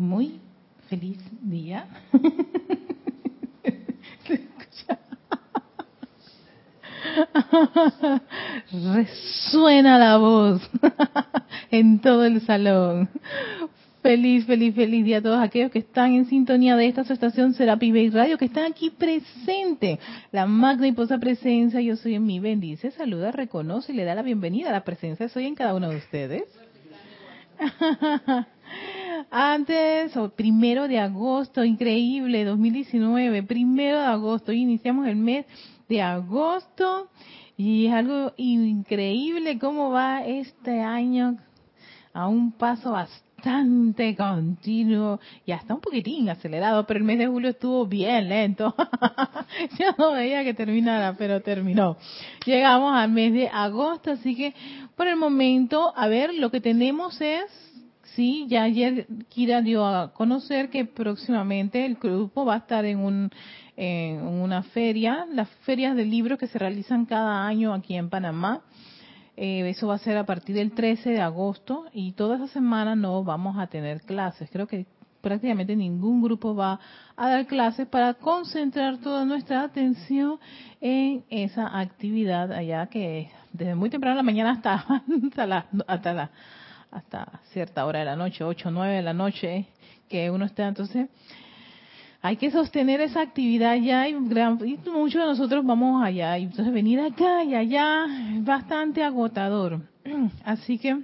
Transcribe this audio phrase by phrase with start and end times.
[0.00, 0.40] muy
[0.88, 1.86] feliz día.
[8.72, 10.62] Resuena la voz
[11.70, 13.08] en todo el salón.
[14.02, 17.92] Feliz, feliz, feliz día a todos aquellos que están en sintonía de esta estación Serapi
[17.92, 19.98] Bay Radio, que están aquí presente.
[20.32, 24.14] La magna y posa presencia, yo soy en mi bendice, saluda, reconoce y le da
[24.14, 26.44] la bienvenida a la presencia, soy en cada uno de ustedes.
[29.30, 35.46] Antes, o primero de agosto, increíble, 2019, primero de agosto, iniciamos el mes
[35.88, 37.10] de agosto
[37.56, 41.36] y es algo increíble cómo va este año
[42.12, 47.50] a un paso bastante continuo y hasta un poquitín acelerado, pero el mes de julio
[47.50, 48.74] estuvo bien lento.
[49.78, 51.96] Yo no veía que terminara, pero terminó.
[52.46, 54.54] Llegamos al mes de agosto, así que
[54.96, 57.69] por el momento, a ver, lo que tenemos es
[58.16, 62.98] Sí, ya ayer Kira dio a conocer que próximamente el grupo va a estar en,
[62.98, 63.30] un,
[63.76, 68.62] en una feria, las ferias de libros que se realizan cada año aquí en Panamá.
[69.36, 72.96] Eh, eso va a ser a partir del 13 de agosto y toda esa semana
[72.96, 74.50] no vamos a tener clases.
[74.50, 74.86] Creo que
[75.20, 76.80] prácticamente ningún grupo va
[77.16, 80.40] a dar clases para concentrar toda nuestra atención
[80.80, 84.74] en esa actividad allá que desde muy temprano en la mañana hasta,
[85.26, 86.30] hasta la, hasta la
[86.90, 89.66] hasta cierta hora de la noche, 8 o 9 de la noche,
[90.08, 91.08] que uno está entonces
[92.22, 97.00] hay que sostener esa actividad ya y, muchos de nosotros vamos allá y entonces venir
[97.00, 98.04] acá y allá
[98.36, 99.80] es bastante agotador.
[100.44, 101.00] Así que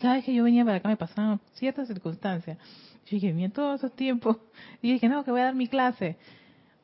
[0.00, 2.58] cada vez que yo venía para acá me pasaban ciertas circunstancias.
[3.06, 4.36] Yo dije, bien todos esos tiempos.
[4.82, 6.16] Y dije, no, que voy a dar mi clase.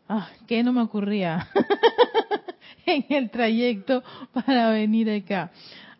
[0.08, 1.48] Ah, que no me ocurría
[2.86, 5.50] en el trayecto para venir acá.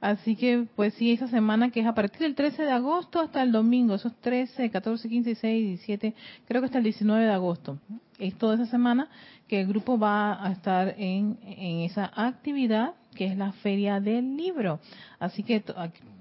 [0.00, 3.42] Así que, pues sí, esa semana que es a partir del 13 de agosto hasta
[3.42, 6.14] el domingo, esos 13, 14, 15, 16, 17,
[6.46, 7.78] creo que hasta el 19 de agosto.
[8.18, 9.08] Es toda esa semana
[9.48, 14.36] que el grupo va a estar en, en esa actividad que es la Feria del
[14.36, 14.78] Libro.
[15.18, 15.64] Así que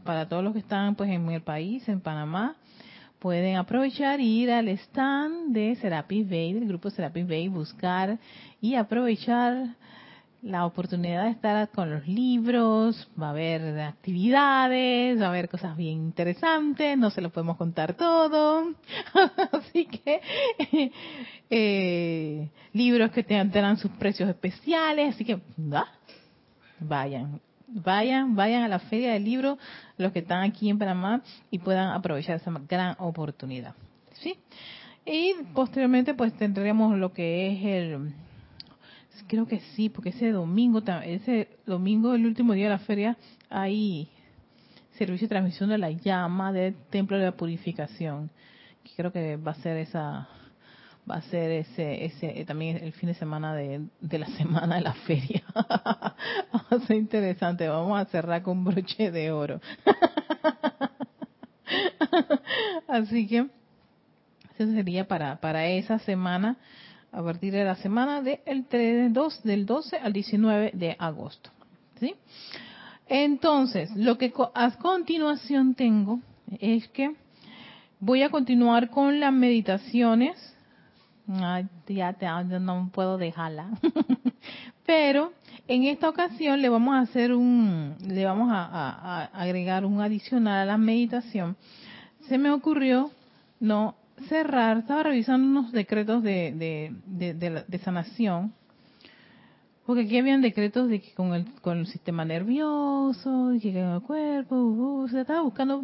[0.03, 2.55] para todos los que están pues en el país, en Panamá,
[3.19, 8.17] pueden aprovechar y ir al stand de Serapis Bay, del grupo Serapis Bay, buscar
[8.61, 9.75] y aprovechar
[10.41, 15.75] la oportunidad de estar con los libros, va a haber actividades, va a haber cosas
[15.75, 18.73] bien interesantes, no se lo podemos contar todo,
[19.51, 20.21] así que
[21.49, 25.39] eh, libros que tengan sus precios especiales, así que
[26.79, 29.57] vayan, vayan, vayan a la feria del libro,
[29.97, 33.73] los que están aquí en Panamá y puedan aprovechar esa gran oportunidad,
[34.13, 34.37] sí.
[35.03, 38.13] Y posteriormente pues tendremos lo que es el
[39.27, 43.17] Creo que sí, porque ese domingo, ese domingo, el último día de la feria,
[43.49, 44.09] hay
[44.97, 48.29] servicio de transmisión de la llama del Templo de la Purificación.
[48.95, 50.27] Creo que va a ser esa,
[51.09, 54.81] va a ser ese, ese también el fin de semana de, de la semana de
[54.81, 55.43] la feria.
[55.55, 56.15] va
[56.69, 57.67] a ser interesante.
[57.67, 59.61] Vamos a cerrar con broche de oro.
[62.87, 63.47] Así que
[64.57, 66.57] eso sería para para esa semana
[67.11, 71.49] a partir de la semana del 2, del 12 al 19 de agosto.
[71.99, 72.15] ¿sí?
[73.07, 76.19] Entonces, lo que a continuación tengo
[76.59, 77.15] es que
[77.99, 80.37] voy a continuar con las meditaciones.
[81.87, 83.69] ya, no puedo dejarla.
[84.85, 85.33] Pero
[85.67, 90.65] en esta ocasión le vamos a hacer un, le vamos a agregar un adicional a
[90.65, 91.57] la meditación.
[92.27, 93.11] Se me ocurrió
[93.59, 93.95] no
[94.27, 98.53] cerrar, estaba revisando unos decretos de, de, sanación,
[99.85, 104.01] porque aquí habían decretos de que con el, con el sistema nervioso, que con el
[104.01, 105.81] cuerpo, uh, uh, se estaba buscando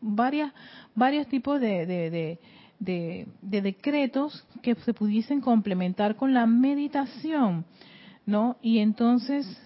[0.00, 0.52] varias,
[0.94, 2.38] varios tipos de, de,
[2.78, 7.64] de, decretos que se pudiesen complementar con la meditación,
[8.26, 8.56] ¿no?
[8.62, 9.60] Y entonces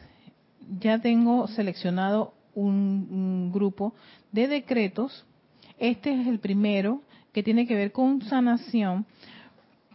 [0.80, 3.94] ya tengo seleccionado un grupo
[4.32, 5.26] de decretos.
[5.78, 7.02] Este es el primero,
[7.34, 9.04] que tiene que ver con sanación,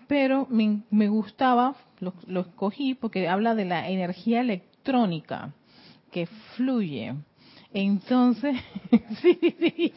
[0.07, 5.51] pero me, gustaba, lo, escogí porque habla de la energía electrónica
[6.11, 7.15] que fluye.
[7.73, 8.55] Entonces,
[9.21, 9.93] sí, sí.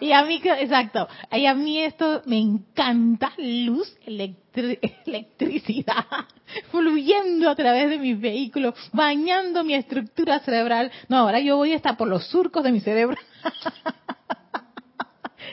[0.00, 6.06] Y a mí, exacto, y a mí esto me encanta, luz, electricidad,
[6.70, 10.90] fluyendo a través de mi vehículo, bañando mi estructura cerebral.
[11.08, 13.18] No, ahora yo voy hasta por los surcos de mi cerebro.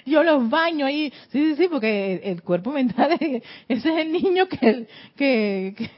[0.06, 1.12] yo los baño ahí.
[1.32, 5.90] Sí, sí, sí, porque el, cuerpo mental, ese es el niño que, que,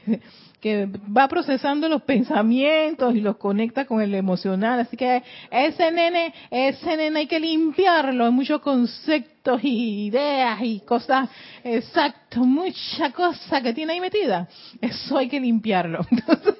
[0.60, 4.80] que, va procesando los pensamientos y los conecta con el emocional.
[4.80, 8.24] Así que ese nene, ese nene hay que limpiarlo.
[8.24, 11.28] Hay muchos conceptos y ideas y cosas,
[11.62, 14.48] exacto, mucha cosa que tiene ahí metida.
[14.80, 16.06] Eso hay que limpiarlo.
[16.10, 16.54] Entonces,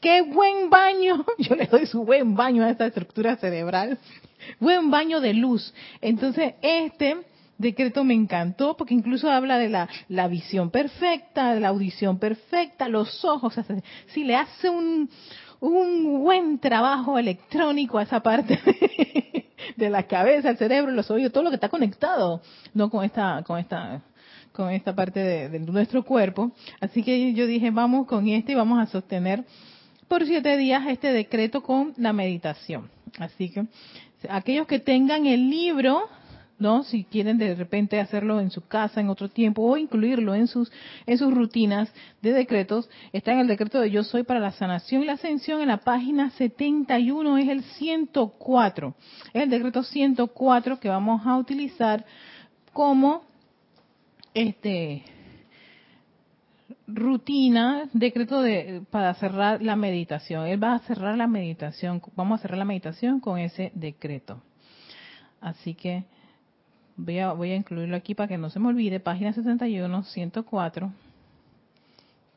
[0.00, 1.24] qué buen baño.
[1.38, 3.98] Yo le doy su buen baño a esta estructura cerebral
[4.58, 5.74] buen baño de luz.
[6.00, 7.16] Entonces, este
[7.58, 12.88] decreto me encantó porque incluso habla de la, la visión perfecta, de la audición perfecta,
[12.88, 13.54] los ojos.
[14.14, 15.10] si le hace un,
[15.60, 18.58] un buen trabajo electrónico a esa parte
[19.76, 22.40] de la cabeza, el cerebro, los oídos, todo lo que está conectado,
[22.74, 24.02] no con esta, con esta,
[24.52, 26.52] con esta parte de, de nuestro cuerpo.
[26.80, 29.44] Así que yo dije, vamos con este y vamos a sostener
[30.06, 32.88] por siete días este decreto con la meditación.
[33.18, 33.66] Así que
[34.28, 36.08] aquellos que tengan el libro,
[36.58, 36.82] ¿no?
[36.82, 40.72] Si quieren de repente hacerlo en su casa en otro tiempo o incluirlo en sus
[41.06, 45.02] en sus rutinas de decretos, está en el decreto de Yo soy para la sanación
[45.02, 48.94] y la ascensión en la página 71 es el 104.
[49.32, 52.04] Es el decreto 104 que vamos a utilizar
[52.72, 53.22] como
[54.34, 55.04] este
[56.88, 60.46] rutina, decreto de, para cerrar la meditación.
[60.46, 64.42] Él va a cerrar la meditación, vamos a cerrar la meditación con ese decreto.
[65.40, 66.04] Así que
[66.96, 70.92] voy a, voy a incluirlo aquí para que no se me olvide, página 61, 104,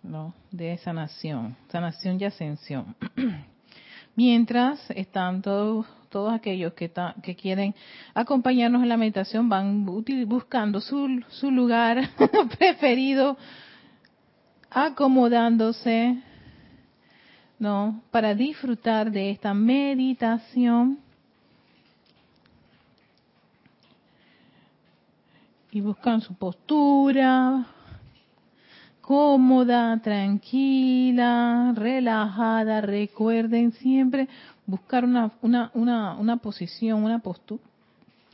[0.04, 0.34] ¿no?
[0.52, 2.96] de sanación, sanación y ascensión.
[4.18, 6.92] Mientras están todos, todos aquellos que,
[7.24, 7.74] que quieren
[8.14, 12.10] acompañarnos en la meditación, van buscando su, su lugar
[12.60, 13.38] preferido
[14.72, 16.18] acomodándose,
[17.60, 18.02] ¿no?
[18.10, 20.98] Para disfrutar de esta meditación.
[25.74, 27.68] Y buscan su postura
[29.12, 32.80] cómoda, tranquila, relajada.
[32.80, 34.30] Recuerden siempre
[34.66, 37.62] buscar una, una, una, una posición, una postura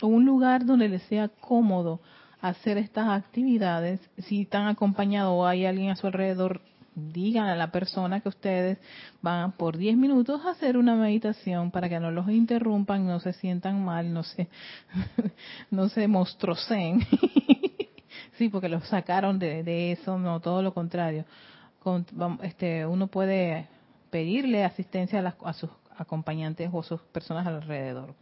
[0.02, 2.00] o un lugar donde les sea cómodo
[2.50, 4.00] hacer estas actividades.
[4.18, 6.62] Si están acompañados o hay alguien a su alrededor,
[6.98, 8.80] digan a la persona que ustedes
[9.22, 13.34] van por 10 minutos a hacer una meditación para que no los interrumpan, no se
[13.34, 14.48] sientan mal, no se,
[15.72, 17.06] no se mostrocen.
[18.38, 21.26] sí, porque los sacaron de, de, eso, no, todo lo contrario.
[21.80, 22.06] Con,
[22.42, 23.68] este, uno puede
[24.10, 28.16] pedirle asistencia a, las, a sus acompañantes o sus personas alrededor.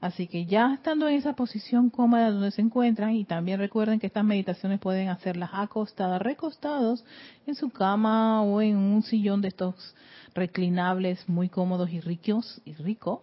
[0.00, 4.06] Así que ya estando en esa posición cómoda donde se encuentran, y también recuerden que
[4.06, 7.04] estas meditaciones pueden hacerlas acostadas, recostados
[7.46, 9.94] en su cama o en un sillón de estos
[10.34, 13.22] reclinables muy cómodos y ricos y rico.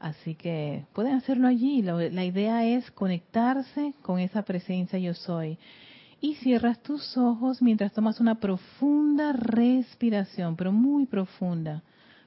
[0.00, 1.82] Así que pueden hacerlo allí.
[1.82, 5.58] La, la idea es conectarse con esa presencia yo soy.
[6.20, 11.82] Y cierras tus ojos mientras tomas una profunda respiración, pero muy profunda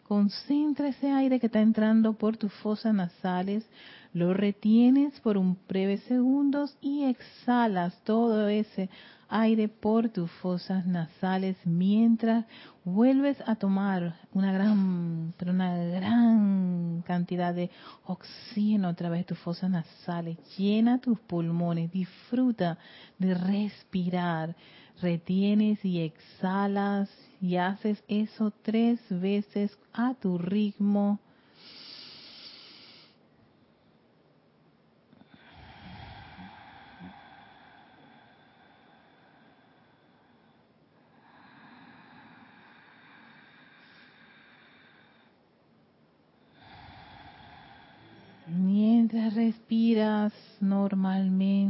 [0.07, 3.67] Concentra ese aire que está entrando por tus fosas nasales,
[4.13, 8.87] lo retienes por un breve segundos y exhalas todo ese
[9.29, 12.45] aire por tus fosas nasales mientras
[12.83, 17.71] vuelves a tomar una gran, pero una gran cantidad de
[18.05, 20.37] oxígeno a través de tus fosas nasales.
[20.55, 22.77] Llena tus pulmones, disfruta
[23.17, 24.55] de respirar
[25.01, 27.09] retienes y exhalas
[27.41, 31.19] y haces eso tres veces a tu ritmo.
[48.47, 51.64] Mientras respiras normalmente,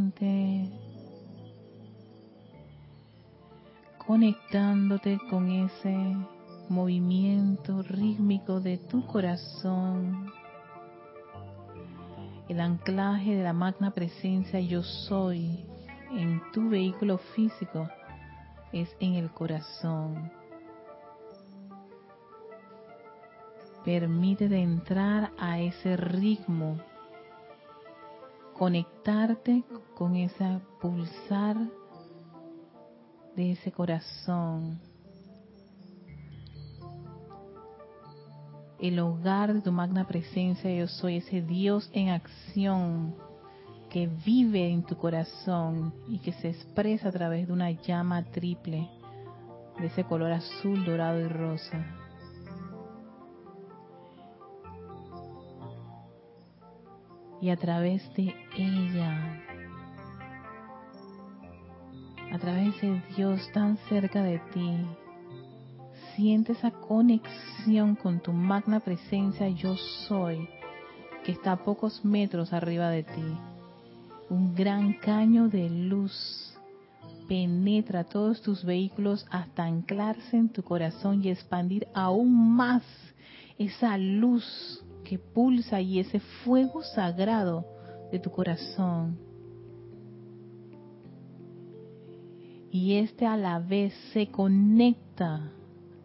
[4.15, 5.93] conectándote con ese
[6.69, 10.31] movimiento rítmico de tu corazón,
[12.47, 15.65] el anclaje de la magna presencia yo soy
[16.11, 17.89] en tu vehículo físico
[18.71, 20.31] es en el corazón.
[23.83, 26.79] Permite entrar a ese ritmo,
[28.53, 31.57] conectarte con esa pulsar
[33.35, 34.79] de ese corazón,
[38.79, 43.15] el hogar de tu magna presencia, yo soy ese Dios en acción
[43.89, 48.89] que vive en tu corazón y que se expresa a través de una llama triple
[49.79, 51.85] de ese color azul, dorado y rosa.
[57.45, 59.39] y a través de ella,
[62.35, 64.69] a través de Dios tan cerca de ti,
[66.15, 69.77] siente esa conexión con tu magna presencia yo
[70.09, 70.45] soy,
[71.23, 73.37] que está a pocos metros arriba de ti.
[74.29, 76.59] Un gran caño de luz
[77.29, 82.83] penetra todos tus vehículos hasta anclarse en tu corazón y expandir aún más
[83.57, 87.65] esa luz que pulsa y ese fuego sagrado
[88.11, 89.24] de tu corazón.
[92.75, 95.49] Y este a la vez se conecta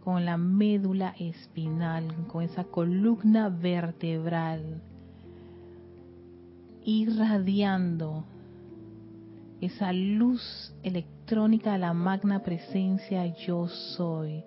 [0.05, 4.81] con la médula espinal, con esa columna vertebral,
[6.85, 8.25] irradiando
[9.61, 14.45] esa luz electrónica de la magna presencia yo soy.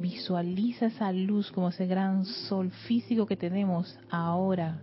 [0.00, 4.82] Visualiza esa luz como ese gran sol físico que tenemos ahora.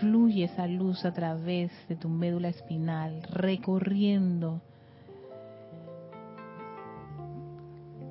[0.00, 4.60] Fluye esa luz a través de tu médula espinal, recorriendo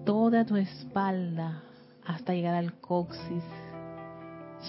[0.06, 1.64] toda tu espalda
[2.06, 3.44] hasta llegar al coxis,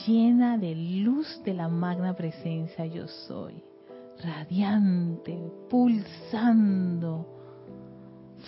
[0.07, 3.63] llena de luz de la magna presencia yo soy,
[4.23, 5.37] radiante,
[5.69, 7.27] pulsando,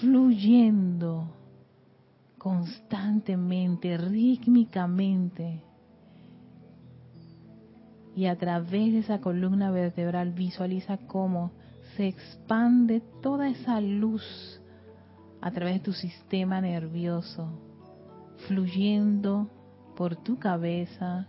[0.01, 1.29] fluyendo
[2.39, 5.66] constantemente, rítmicamente.
[8.17, 11.53] Y a través de esa columna vertebral visualiza cómo
[11.97, 14.61] se expande toda esa luz
[15.43, 17.49] a través de tu sistema nervioso,
[18.49, 19.51] fluyendo
[19.97, 21.29] por tu cabeza,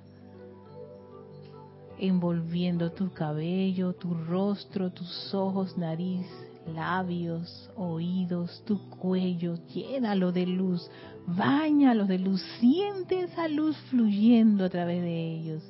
[2.00, 6.26] envolviendo tu cabello, tu rostro, tus ojos, nariz,
[6.74, 10.90] labios, oídos, tu cuello, llénalo de luz,
[11.26, 15.64] bañalo de luz, siente esa luz fluyendo a través de ellos,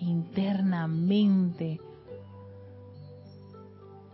[0.00, 1.80] internamente,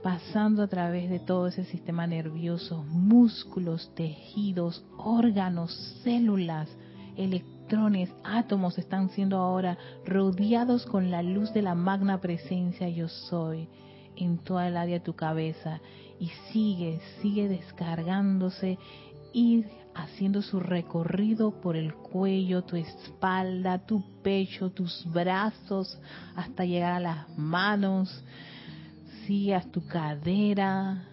[0.03, 5.73] pasando a través de todo ese sistema nervioso, músculos, tejidos, órganos,
[6.03, 6.69] células,
[7.17, 13.69] electrones, átomos están siendo ahora rodeados con la luz de la magna presencia yo soy
[14.17, 15.81] en toda el área de tu cabeza.
[16.19, 18.79] Y sigue, sigue descargándose
[19.33, 25.99] y haciendo su recorrido por el cuello, tu espalda, tu pecho, tus brazos,
[26.37, 28.25] hasta llegar a las manos,
[29.27, 31.05] sigas tu cadera,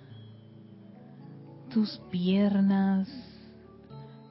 [1.69, 3.07] tus piernas,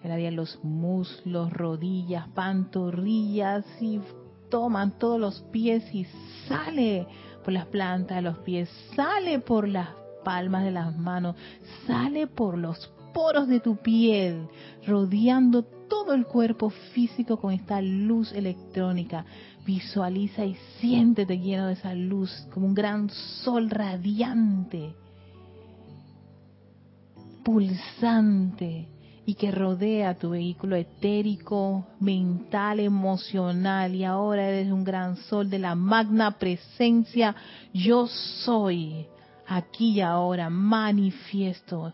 [0.03, 4.01] el los muslos, rodillas, pantorrillas y
[4.51, 6.07] toman todos los pies y
[6.49, 7.07] sale
[7.45, 9.89] por las plantas de los pies, sale por las
[10.25, 11.37] palmas de las manos,
[11.87, 14.49] sale por los poros de tu piel,
[14.87, 19.25] rodeando todo el cuerpo físico con esta luz electrónica.
[19.67, 24.95] Visualiza y siéntete lleno de esa luz como un gran sol radiante,
[27.45, 28.89] pulsante
[29.27, 35.59] y que rodea tu vehículo etérico, mental, emocional y ahora eres un gran sol de
[35.59, 37.35] la magna presencia
[37.73, 39.07] yo soy.
[39.47, 41.93] Aquí y ahora manifiesto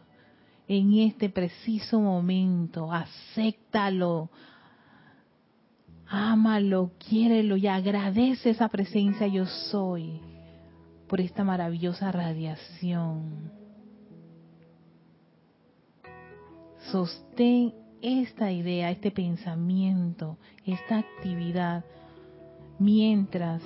[0.68, 4.30] en este preciso momento, acéptalo,
[6.08, 10.20] ámalo, quiérelo y agradece esa presencia yo soy
[11.08, 13.52] por esta maravillosa radiación.
[16.90, 21.84] Sostén esta idea, este pensamiento, esta actividad,
[22.78, 23.62] mientras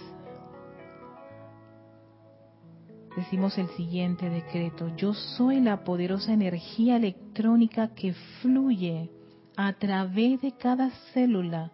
[3.16, 9.10] decimos el siguiente decreto, yo soy la poderosa energía electrónica que fluye
[9.56, 11.72] a través de cada célula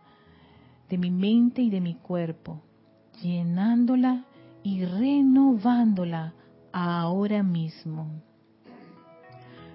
[0.88, 2.62] de mi mente y de mi cuerpo,
[3.22, 4.24] llenándola
[4.62, 6.34] y renovándola
[6.72, 8.22] ahora mismo.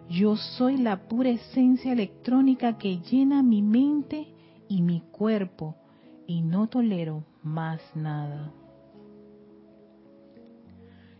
[0.09, 4.27] Yo soy la pura esencia electrónica que llena mi mente
[4.67, 5.75] y mi cuerpo
[6.27, 8.51] y no tolero más nada.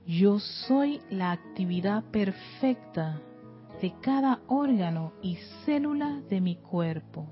[0.05, 3.21] Yo soy la actividad perfecta
[3.81, 7.27] de cada órgano y célula de mi cuerpo.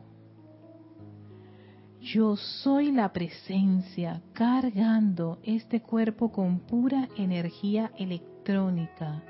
[1.99, 9.23] Yo soy la presencia cargando este cuerpo con pura energía electrónica.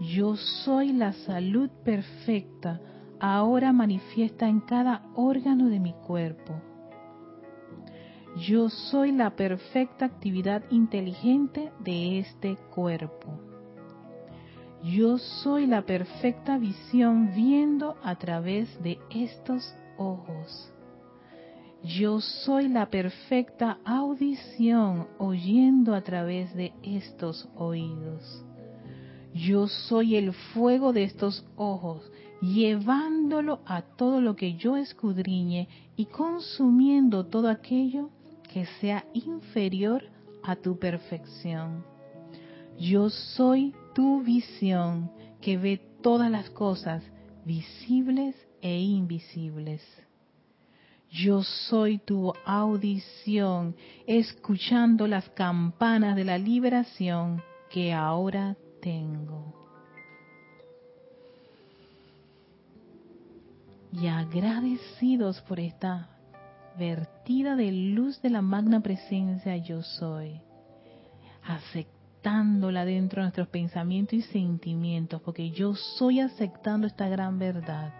[0.00, 2.80] Yo soy la salud perfecta
[3.20, 6.69] ahora manifiesta en cada órgano de mi cuerpo.
[8.36, 13.40] Yo soy la perfecta actividad inteligente de este cuerpo.
[14.84, 20.72] Yo soy la perfecta visión viendo a través de estos ojos.
[21.82, 28.44] Yo soy la perfecta audición oyendo a través de estos oídos.
[29.34, 32.10] Yo soy el fuego de estos ojos,
[32.40, 38.10] llevándolo a todo lo que yo escudriñe y consumiendo todo aquello
[38.52, 40.02] que sea inferior
[40.42, 41.84] a tu perfección.
[42.78, 47.04] Yo soy tu visión que ve todas las cosas
[47.44, 49.82] visibles e invisibles.
[51.10, 53.76] Yo soy tu audición,
[54.06, 59.54] escuchando las campanas de la liberación que ahora tengo.
[63.92, 66.19] Y agradecidos por esta
[66.80, 70.40] vertida de luz de la magna presencia yo soy,
[71.44, 77.92] aceptándola dentro de nuestros pensamientos y sentimientos, porque yo soy aceptando esta gran verdad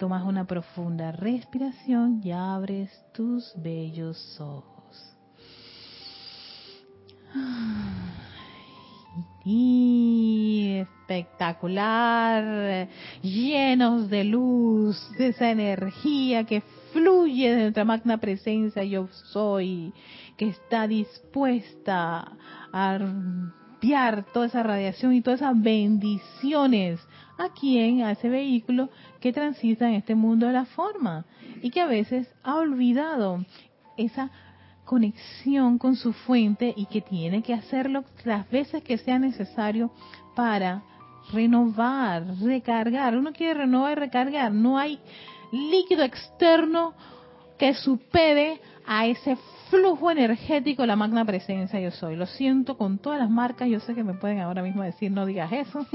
[0.00, 5.14] Tomas una profunda respiración y abres tus bellos ojos.
[9.44, 12.88] Y espectacular,
[13.20, 19.92] llenos de luz, de esa energía que fluye de nuestra magna presencia yo soy,
[20.36, 22.32] que está dispuesta
[22.72, 27.00] a enviar toda esa radiación y todas esas bendiciones
[27.38, 31.24] a quien, a ese vehículo que transita en este mundo de la forma
[31.62, 33.44] y que a veces ha olvidado
[33.96, 34.30] esa
[34.84, 39.92] conexión con su fuente y que tiene que hacerlo las veces que sea necesario
[40.34, 40.82] para
[41.32, 43.16] renovar, recargar.
[43.16, 44.52] Uno quiere renovar y recargar.
[44.52, 44.98] No hay
[45.52, 46.94] líquido externo
[47.58, 49.36] que supere a ese
[49.68, 52.16] flujo energético la magna presencia yo soy.
[52.16, 55.26] Lo siento con todas las marcas, yo sé que me pueden ahora mismo decir no
[55.26, 55.86] digas eso,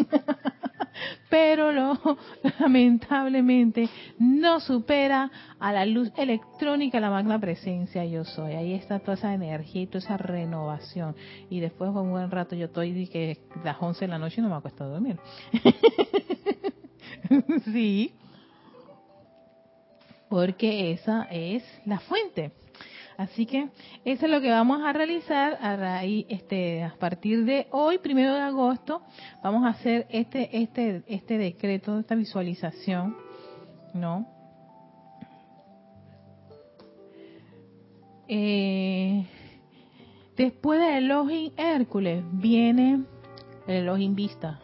[1.29, 1.99] pero lo,
[2.59, 8.53] lamentablemente no supera a la luz electrónica la magna presencia yo soy.
[8.53, 11.15] Ahí está toda esa energía y toda esa renovación.
[11.49, 14.49] Y después de un buen rato yo estoy que las 11 de la noche no
[14.49, 15.17] me acuesto a dormir.
[17.65, 18.13] sí,
[20.29, 22.51] porque esa es la fuente.
[23.17, 23.69] Así que
[24.03, 28.33] eso es lo que vamos a realizar a raíz, este, a partir de hoy, primero
[28.33, 29.01] de agosto,
[29.41, 33.15] vamos a hacer este, este, este decreto, esta visualización,
[33.93, 34.27] ¿no?
[38.27, 39.25] Eh,
[40.35, 43.03] después del Elohim Hércules viene
[43.67, 44.59] el Elohim Vista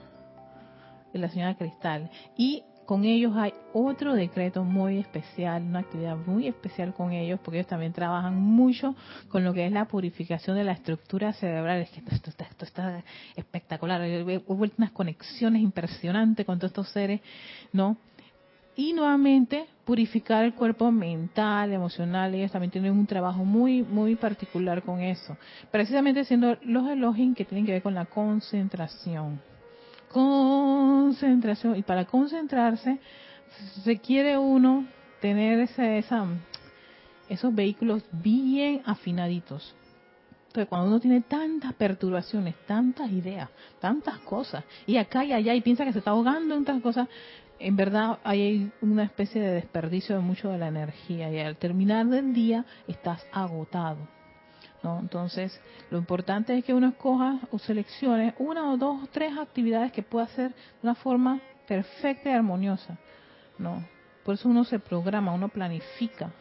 [1.14, 6.50] de la señora Cristal y con ellos hay otro decreto muy especial, una actividad muy
[6.50, 8.98] especial con ellos, porque ellos también trabajan mucho
[9.30, 11.80] con lo que es la purificación de la estructura cerebral.
[11.80, 13.02] Es que esto, está
[13.38, 14.02] espectacular.
[14.46, 17.22] Hubo unas conexiones impresionantes con todos estos seres,
[17.72, 17.96] ¿no?
[18.76, 22.36] Y nuevamente purificar el cuerpo mental, emocional.
[22.36, 25.38] Ellos también tienen un trabajo muy, muy particular con eso.
[25.72, 29.40] Precisamente siendo los elogios que tienen que ver con la concentración
[30.12, 31.76] concentración.
[31.76, 33.00] Y para concentrarse
[33.86, 34.86] requiere uno
[35.20, 36.26] tener esa, esa,
[37.30, 39.76] esos vehículos bien afinaditos.
[40.48, 45.62] Entonces, cuando uno tiene tantas perturbaciones, tantas ideas, tantas cosas, y acá y allá, y
[45.62, 47.08] piensa que se está ahogando en tantas cosas,
[47.58, 52.06] en verdad hay una especie de desperdicio de mucho de la energía, y al terminar
[52.08, 54.00] del día estás agotado.
[54.84, 55.00] ¿No?
[55.00, 59.92] Entonces, lo importante es que uno escoja o seleccione una o dos o tres actividades
[59.92, 62.98] que pueda hacer de una forma perfecta y armoniosa,
[63.58, 63.86] ¿no?
[64.24, 66.32] Por eso uno se programa, uno planifica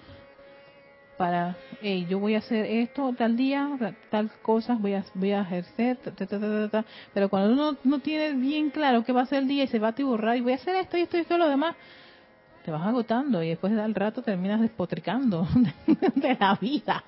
[1.21, 3.69] para, hey, yo voy a hacer esto tal día,
[4.11, 5.99] tal cosas voy a, voy a ejercer,
[7.13, 9.79] pero cuando uno no tiene bien claro qué va a ser el día y se
[9.79, 11.77] va a tiburrar y voy a hacer esto y esto y esto lo demás,
[12.65, 15.47] te vas agotando y después de al rato terminas despotricando
[16.15, 17.05] de la vida.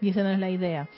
[0.00, 0.88] Y esa no es la idea.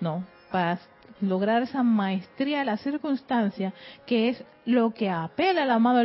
[0.00, 0.78] No, para
[1.20, 3.72] lograr esa maestría de la circunstancia,
[4.06, 6.02] que es lo que apela al amado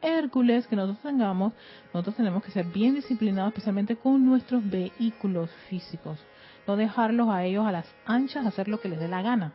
[0.00, 1.52] Hércules que nosotros tengamos,
[1.92, 6.18] nosotros tenemos que ser bien disciplinados, especialmente con nuestros vehículos físicos.
[6.66, 9.52] No dejarlos a ellos a las anchas, hacer lo que les dé la gana.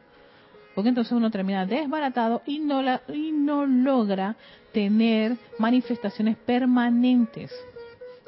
[0.76, 4.36] Porque entonces uno termina desbaratado y no, la, y no logra
[4.74, 7.52] tener manifestaciones permanentes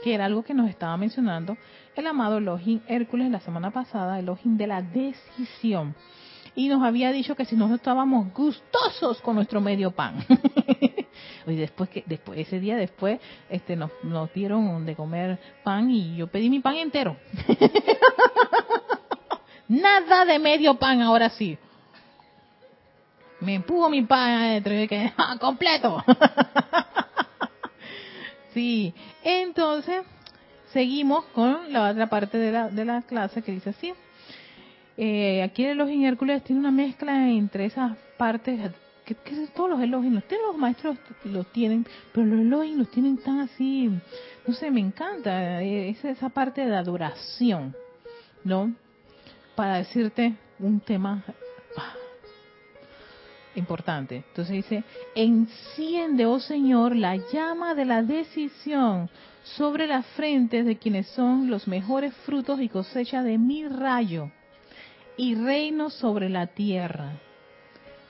[0.03, 1.57] que era algo que nos estaba mencionando
[1.95, 5.95] el amado Elohim Hércules la semana pasada, Elohim de la decisión.
[6.55, 10.25] Y nos había dicho que si nosotros estábamos gustosos con nuestro medio pan.
[11.47, 16.17] y después que después ese día después este nos, nos dieron de comer pan y
[16.17, 17.15] yo pedí mi pan entero.
[19.67, 21.57] Nada de medio pan ahora sí.
[23.41, 26.03] Me empujo mi pan que ah, completo.
[28.53, 30.03] sí, entonces
[30.71, 33.93] seguimos con la otra parte de la, de la clase que dice así.
[34.97, 38.59] Eh, aquí el Elohim Hércules tiene una mezcla entre esas partes,
[39.05, 39.15] que,
[39.55, 43.89] todos los Elohim, los, los maestros los tienen, pero los Elohim los tienen tan así,
[44.45, 47.75] no sé, me encanta, eh, es esa parte de adoración,
[48.43, 48.73] ¿no?
[49.55, 51.23] Para decirte un tema
[51.77, 51.93] ah,
[53.55, 54.17] importante.
[54.27, 54.83] Entonces dice,
[55.15, 59.09] enciende, oh Señor, la llama de la decisión
[59.43, 64.31] sobre las frentes de quienes son los mejores frutos y cosecha de mi rayo
[65.17, 67.13] y reino sobre la tierra.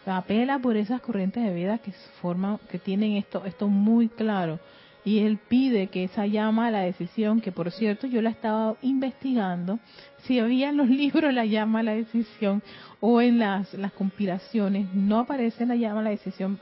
[0.06, 4.60] Apela por esas corrientes de vida que forman, que tienen esto, esto muy claro.
[5.06, 8.76] Y él pide que esa llama a la decisión, que por cierto yo la estaba
[8.82, 9.80] investigando,
[10.24, 12.62] si había en los libros la llama a la decisión
[13.00, 16.60] o en las, las compilaciones, no aparece la llama a la decisión,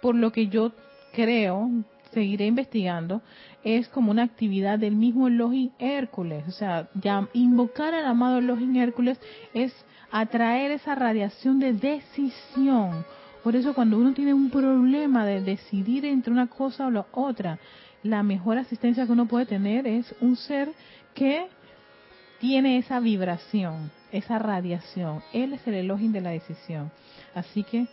[0.00, 0.72] por lo que yo
[1.12, 1.68] creo,
[2.12, 3.22] seguiré investigando,
[3.64, 6.44] es como una actividad del mismo Elohim Hércules.
[6.48, 9.18] O sea, ya invocar al amado Elohim Hércules
[9.54, 9.72] es
[10.10, 13.04] atraer esa radiación de decisión.
[13.42, 17.58] Por eso cuando uno tiene un problema de decidir entre una cosa o la otra,
[18.02, 20.72] la mejor asistencia que uno puede tener es un ser
[21.14, 21.46] que
[22.38, 25.22] tiene esa vibración, esa radiación.
[25.32, 26.90] Él es el Elohim de la decisión.
[27.34, 27.86] Así que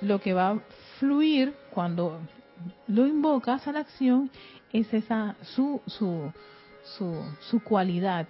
[0.00, 0.60] lo que va a
[0.98, 2.20] fluir cuando
[2.86, 4.30] lo invocas a la acción
[4.72, 6.32] es esa su su
[6.84, 8.26] su, su cualidad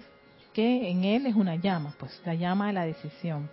[0.53, 3.49] que en él es una llama, pues la llama de la decisión.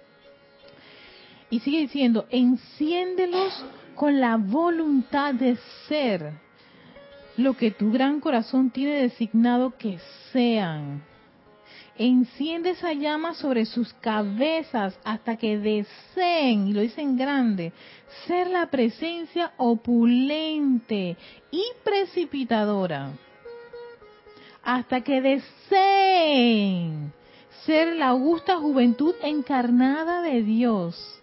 [1.49, 3.65] Y sigue diciendo, enciéndelos
[3.95, 6.33] con la voluntad de ser
[7.37, 9.97] lo que tu gran corazón tiene designado que
[10.31, 11.01] sean.
[12.01, 17.73] Enciende esa llama sobre sus cabezas hasta que deseen, y lo dicen grande,
[18.25, 21.17] ser la presencia opulente
[21.51, 23.11] y precipitadora.
[24.63, 27.11] Hasta que deseen
[27.65, 31.18] ser la augusta juventud encarnada de Dios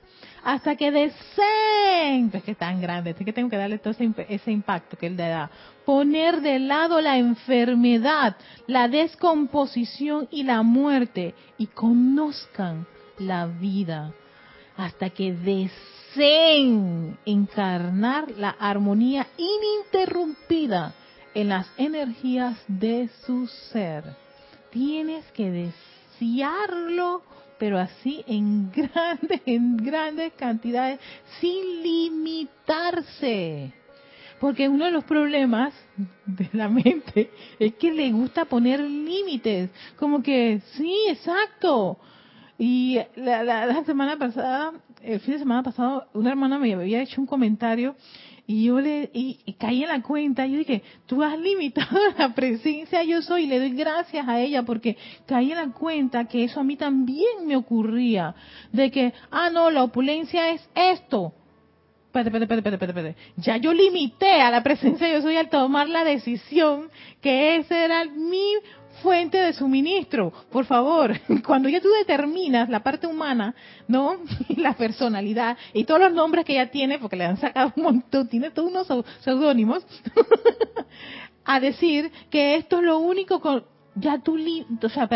[0.47, 3.93] hasta que deseen, es que es tan grande, es que tengo que darle todo
[4.29, 5.51] ese, impacto que él le da,
[5.85, 8.37] poner de lado la enfermedad,
[8.69, 12.87] la descomposición y la muerte y conozcan
[13.19, 14.13] la vida,
[14.77, 20.95] hasta que deseen encarnar la armonía ininterrumpida
[21.35, 24.05] en las energías de su ser.
[24.71, 25.73] Tienes que
[26.21, 27.23] desearlo
[27.59, 31.01] pero así en grandes, en grandes cantidades,
[31.41, 33.73] sin limitarse.
[34.41, 35.73] Porque uno de los problemas
[36.27, 41.99] de la mente es que le gusta poner límites, como que, sí, exacto.
[42.59, 47.21] Y la, la semana pasada, el fin de semana pasado, una hermana me había hecho
[47.21, 47.97] un comentario
[48.47, 53.03] y yo le y, caí en la cuenta, yo dije, tú has limitado la presencia
[53.03, 56.61] yo soy, y le doy gracias a ella porque caí en la cuenta que eso
[56.61, 58.35] a mí también me ocurría,
[58.73, 61.33] de que, ah, no, la opulencia es esto.
[62.15, 63.17] Espérate, espérate, espérate.
[63.37, 66.89] Ya yo limité a la presencia yo soy al tomar la decisión
[67.21, 68.55] que ese era mi
[68.97, 70.33] fuente de suministro.
[70.51, 71.13] Por favor,
[71.47, 73.55] cuando ya tú determinas la parte humana,
[73.89, 74.17] ¿no?
[74.57, 78.29] la personalidad y todos los nombres que ella tiene, porque le han sacado un montón,
[78.29, 79.87] tiene todos unos seudónimos,
[81.45, 84.37] a decir que esto es lo único con, ya tú,
[84.83, 85.09] o sea,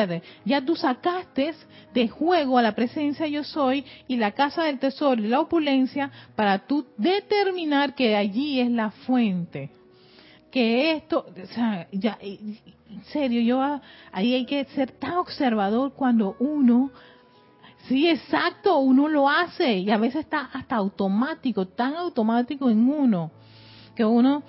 [0.44, 1.54] ya tú sacaste
[1.92, 6.10] de juego a la presencia yo soy y la casa del tesoro y la opulencia
[6.36, 9.79] para tú determinar que allí es la fuente
[10.50, 13.80] que esto, o sea, ya, en serio, yo
[14.12, 16.90] ahí hay que ser tan observador cuando uno,
[17.88, 23.30] sí, exacto, uno lo hace y a veces está hasta automático, tan automático en uno,
[23.94, 24.42] que uno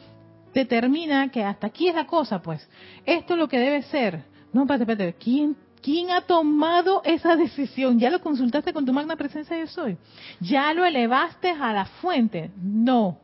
[0.54, 2.68] determina que hasta aquí es la cosa, pues,
[3.06, 4.24] esto es lo que debe ser.
[4.54, 8.00] No, espérate, espérate, ¿quién, ¿quién ha tomado esa decisión?
[8.00, 9.98] ¿Ya lo consultaste con tu magna presencia yo soy?
[10.42, 12.52] ¿Ya lo elevaste a la fuente?
[12.62, 13.20] No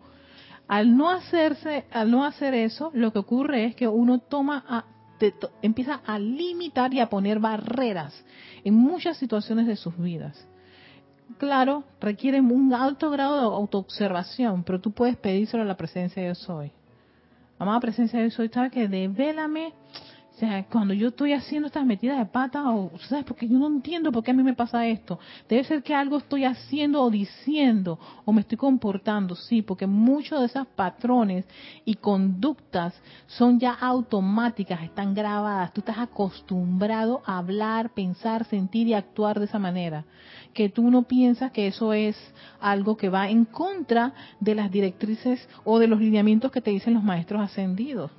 [0.68, 4.86] al no hacerse, al no hacer eso, lo que ocurre es que uno toma a,
[5.62, 8.14] empieza a limitar y a poner barreras
[8.64, 10.48] en muchas situaciones de sus vidas.
[11.38, 16.30] Claro, requieren un alto grado de autoobservación, pero tú puedes pedírselo a la presencia de
[16.30, 16.72] yo soy.
[17.60, 19.74] Amada presencia de yo soy, ¿sabes que Devélame
[20.38, 23.26] o sea, cuando yo estoy haciendo estas metidas de pata, o, ¿sabes?
[23.26, 25.18] Porque yo no entiendo por qué a mí me pasa esto.
[25.50, 30.40] Debe ser que algo estoy haciendo o diciendo, o me estoy comportando, sí, porque muchos
[30.40, 31.44] de esos patrones
[31.86, 32.94] y conductas
[33.26, 35.74] son ya automáticas, están grabadas.
[35.74, 40.06] Tú estás acostumbrado a hablar, pensar, sentir y actuar de esa manera.
[40.54, 42.16] Que tú no piensas que eso es
[42.62, 46.94] algo que va en contra de las directrices o de los lineamientos que te dicen
[46.94, 48.12] los maestros ascendidos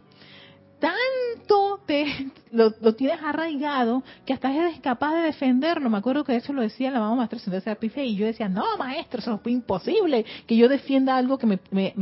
[0.78, 5.90] tanto te lo, tienes arraigado que hasta eres capaz de defenderlo.
[5.90, 9.20] Me acuerdo que eso lo decía la mamá maestra de y yo decía, no, maestro,
[9.20, 11.92] eso es imposible que yo defienda algo que me, me,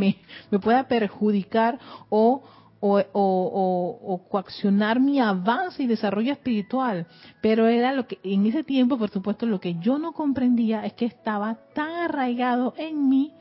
[0.50, 2.42] me, pueda perjudicar o,
[2.80, 7.06] o, o, o, coaccionar mi avance y desarrollo espiritual.
[7.40, 10.92] Pero era lo que, en ese tiempo, por supuesto, lo que yo no comprendía es
[10.94, 13.32] que estaba tan arraigado en mí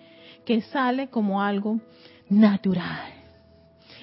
[0.46, 1.80] que sale como algo
[2.30, 3.25] natural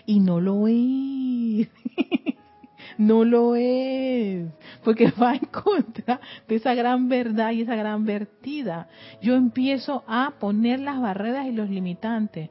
[0.07, 1.69] y no lo es.
[2.99, 4.47] no lo es,
[4.85, 8.89] porque va en contra de esa gran verdad y esa gran vertida.
[9.21, 12.51] Yo empiezo a poner las barreras y los limitantes.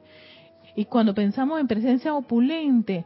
[0.74, 3.04] Y cuando pensamos en presencia opulente,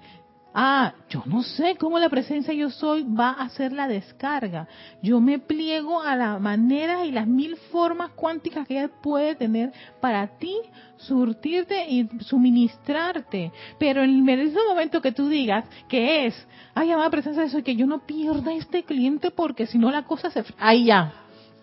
[0.58, 4.66] Ah, yo no sé cómo la presencia yo soy va a hacer la descarga.
[5.02, 9.70] Yo me pliego a la manera y las mil formas cuánticas que ella puede tener
[10.00, 10.56] para ti,
[10.96, 13.52] surtirte y suministrarte.
[13.78, 17.76] Pero en ese momento que tú digas que es, ay, amada presencia de soy, que
[17.76, 20.42] yo no pierda este cliente porque si no la cosa se...
[20.56, 21.12] Ahí ya.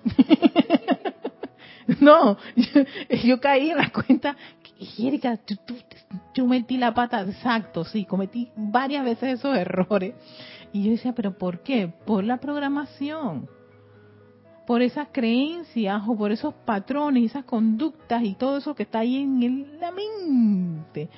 [1.99, 2.37] no,
[3.23, 4.35] yo, caí en la cuenta
[4.97, 5.39] Erika,
[6.33, 10.15] yo metí la pata, exacto, sí, cometí varias veces esos errores.
[10.71, 11.91] Y yo decía, pero ¿por qué?
[12.05, 13.47] Por la programación,
[14.65, 19.17] por esas creencias o por esos patrones, esas conductas y todo eso que está ahí
[19.17, 21.09] en la mente.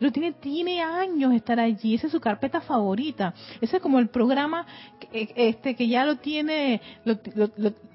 [0.00, 3.34] Lo tiene, tiene años estar allí, esa es su carpeta favorita.
[3.60, 4.66] Ese es como el programa
[4.98, 7.18] que, este, que ya lo tiene, lo,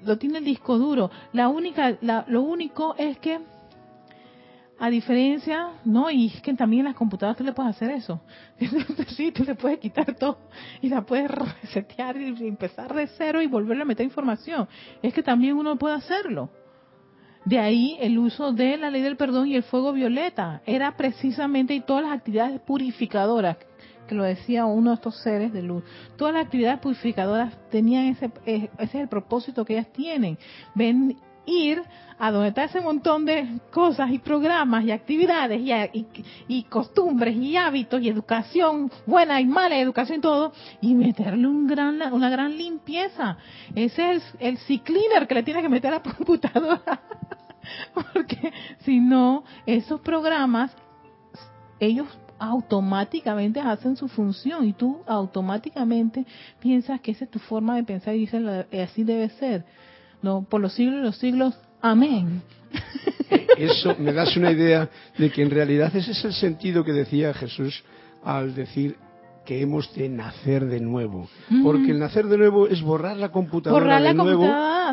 [0.02, 1.10] lo, tiene el disco duro.
[1.32, 3.40] La única, lo único es que
[4.82, 8.22] a diferencia, no, y es que también en las computadoras tú le puedes hacer eso.
[9.08, 10.38] sí, tú le puedes quitar todo
[10.80, 14.66] y la puedes resetear y empezar de cero y volverle a meter información.
[15.02, 16.48] Es que también uno puede hacerlo.
[17.44, 20.62] De ahí el uso de la ley del perdón y el fuego violeta.
[20.64, 23.58] Era precisamente y todas las actividades purificadoras,
[24.08, 25.84] que lo decía uno de estos seres de luz.
[26.16, 30.38] Todas las actividades purificadoras tenían ese, ese es el propósito que ellas tienen.
[30.74, 31.82] Ven ir
[32.18, 35.62] a donde está ese montón de cosas y programas y actividades
[36.48, 41.66] y, costumbres y hábitos y educación buena y mala educación y todo y meterle un
[41.66, 43.38] gran, una gran limpieza.
[43.74, 47.00] Ese es el, el que le tiene que meter a la computadora.
[47.94, 50.76] Porque si no, esos programas,
[51.78, 52.06] ellos
[52.38, 56.26] automáticamente hacen su función y tú automáticamente
[56.58, 59.64] piensas que esa es tu forma de pensar y dices así debe ser
[60.22, 61.54] no por los siglos de los siglos.
[61.80, 62.42] Amén.
[63.30, 66.92] Eh, eso me das una idea de que en realidad ese es el sentido que
[66.92, 67.82] decía Jesús
[68.24, 68.96] al decir
[69.46, 71.28] que hemos de nacer de nuevo.
[71.62, 74.46] Porque el nacer de nuevo es borrar la computadora de nuevo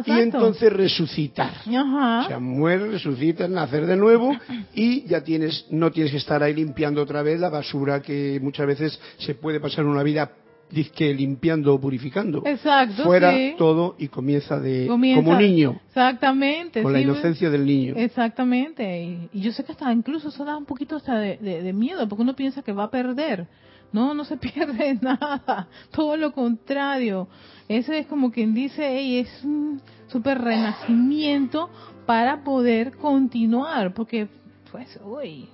[0.05, 1.51] y entonces resucitar.
[1.65, 4.35] O sea, mueres, resucitas, nacer de nuevo
[4.73, 8.67] y ya tienes, no tienes que estar ahí limpiando otra vez la basura que muchas
[8.67, 10.31] veces se puede pasar una vida
[10.69, 12.43] que limpiando o purificando.
[12.45, 13.03] Exacto.
[13.03, 15.79] Fuera todo y comienza de como niño.
[15.87, 16.83] Exactamente.
[16.83, 17.93] Con la inocencia del niño.
[17.95, 19.29] Exactamente.
[19.33, 22.35] Y, yo sé que hasta incluso eso da un poquito hasta de, miedo, porque uno
[22.35, 23.47] piensa que va a perder.
[23.93, 25.67] No, no se pierde nada.
[25.91, 27.27] Todo lo contrario.
[27.67, 31.69] Ese es como quien dice, hey, es un super renacimiento
[32.05, 34.27] para poder continuar, porque
[34.71, 35.49] pues, uy,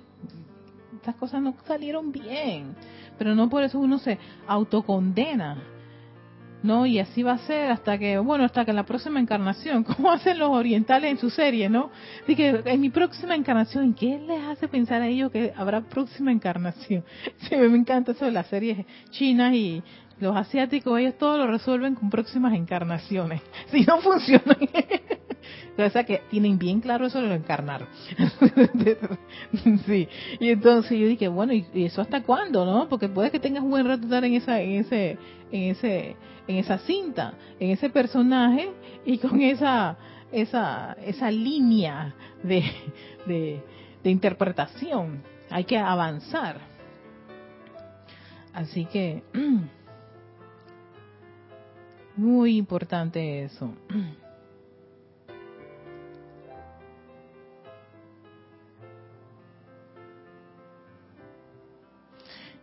[0.96, 2.74] estas cosas no salieron bien
[3.18, 5.56] pero no por eso uno se autocondena.
[6.64, 6.86] ¿no?
[6.86, 10.38] Y así va a ser hasta que, bueno, hasta que la próxima encarnación, como hacen
[10.38, 11.90] los orientales en su serie, ¿no?
[12.22, 16.32] Así que en mi próxima encarnación, ¿qué les hace pensar a ellos que habrá próxima
[16.32, 17.04] encarnación?
[17.48, 19.82] Sí, me encanta eso de las series chinas y
[20.18, 23.42] los asiáticos, ellos todo lo resuelven con próximas encarnaciones.
[23.70, 24.56] Si no funcionan,
[25.76, 27.86] o sea que tienen bien claro eso de encarnar.
[29.86, 30.08] sí.
[30.40, 32.88] Y entonces yo dije, bueno, ¿y eso hasta cuándo, no?
[32.88, 35.18] Porque puede que tengas un buen rato estar en esa, en ese,
[35.50, 38.70] en ese, en esa cinta, en ese personaje
[39.04, 39.96] y con esa,
[40.32, 43.62] esa, esa línea de,
[44.04, 45.22] de interpretación.
[45.50, 46.60] Hay que avanzar.
[48.52, 49.24] Así que
[52.16, 53.74] muy importante eso.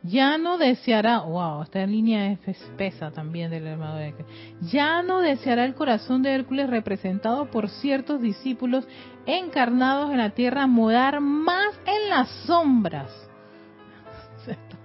[0.04, 4.16] Ya no deseará, wow, esta línea es espesa también del hermano de.
[4.62, 8.88] Ya no deseará el corazón de Hércules representado por ciertos discípulos
[9.28, 13.12] encarnados en la tierra morar más en las sombras.
[14.48, 14.78] Esto,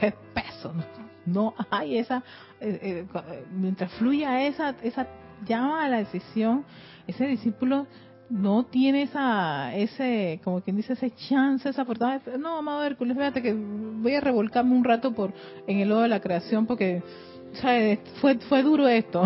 [0.00, 0.72] es espeso,
[1.26, 1.54] ¿no?
[1.68, 2.22] hay esa,
[2.60, 5.08] eh, eh, mientras fluya esa, esa
[5.44, 6.64] llama a la decisión,
[7.08, 7.88] ese discípulo
[8.30, 12.22] no tiene esa, ese, como quien dice, ese chance, esa oportunidad.
[12.38, 15.32] No, amado Hércules, fíjate que voy a revolcarme un rato por
[15.66, 17.02] en el lodo de la creación porque
[18.20, 19.24] fue fue duro esto.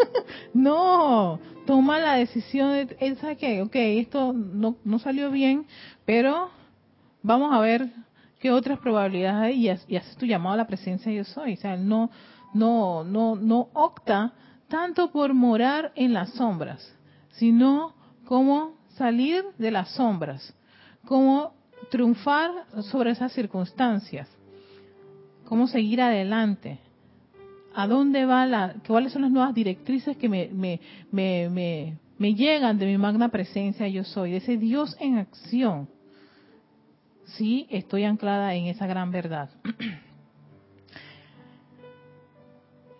[0.54, 5.66] no, toma la decisión de, sabe que, ok, esto no, no salió bien,
[6.04, 6.50] pero
[7.22, 7.88] vamos a ver
[8.40, 11.54] qué otras probabilidades hay y, y haces tu llamado a la presencia de yo soy.
[11.54, 12.10] O sea, no,
[12.54, 14.32] no, no, no opta
[14.68, 16.96] tanto por morar en las sombras,
[17.32, 17.94] sino
[18.30, 20.54] como salir de las sombras,
[21.04, 21.52] como
[21.90, 24.28] triunfar sobre esas circunstancias,
[25.46, 26.78] cómo seguir adelante,
[27.74, 30.78] a dónde va la, cuáles son las nuevas directrices que me, me,
[31.10, 35.88] me, me, llegan de mi magna presencia yo soy, de ese Dios en acción.
[37.36, 39.50] Sí, estoy anclada en esa gran verdad.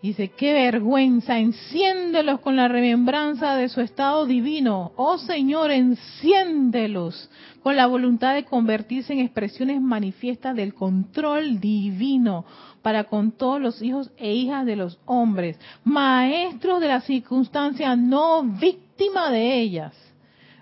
[0.02, 4.92] Dice, qué vergüenza, enciéndelos con la remembranza de su estado divino.
[4.96, 7.30] Oh Señor, enciéndelos
[7.62, 12.46] con la voluntad de convertirse en expresiones manifiestas del control divino
[12.80, 18.42] para con todos los hijos e hijas de los hombres, maestros de las circunstancias, no
[18.42, 19.94] víctima de ellas.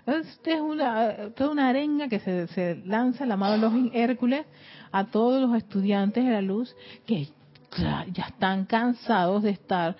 [0.05, 4.45] Esta es una, toda una arenga que se, se lanza el amado Elohim Hércules
[4.91, 6.75] a todos los estudiantes de la luz
[7.05, 7.27] que
[7.77, 9.95] ya están cansados de estar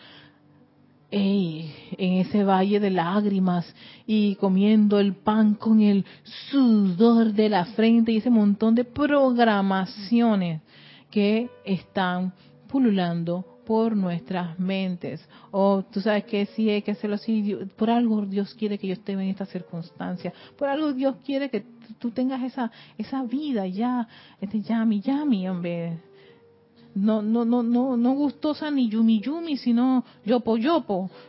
[1.11, 3.73] en ese valle de lágrimas
[4.05, 6.05] y comiendo el pan con el
[6.51, 10.61] sudor de la frente y ese montón de programaciones
[11.09, 12.33] que están
[12.67, 15.27] pululando por nuestras mentes.
[15.51, 18.93] O tú sabes que sí hay que hacerlo así, por algo Dios quiere que yo
[18.93, 21.65] esté en esta circunstancia, por algo Dios quiere que
[21.97, 24.07] tú tengas esa esa vida ya,
[24.41, 25.99] este yami yami, hombre,
[26.95, 31.09] no, no, no, no, no gustosa ni yumi yumi, sino yopo yopo.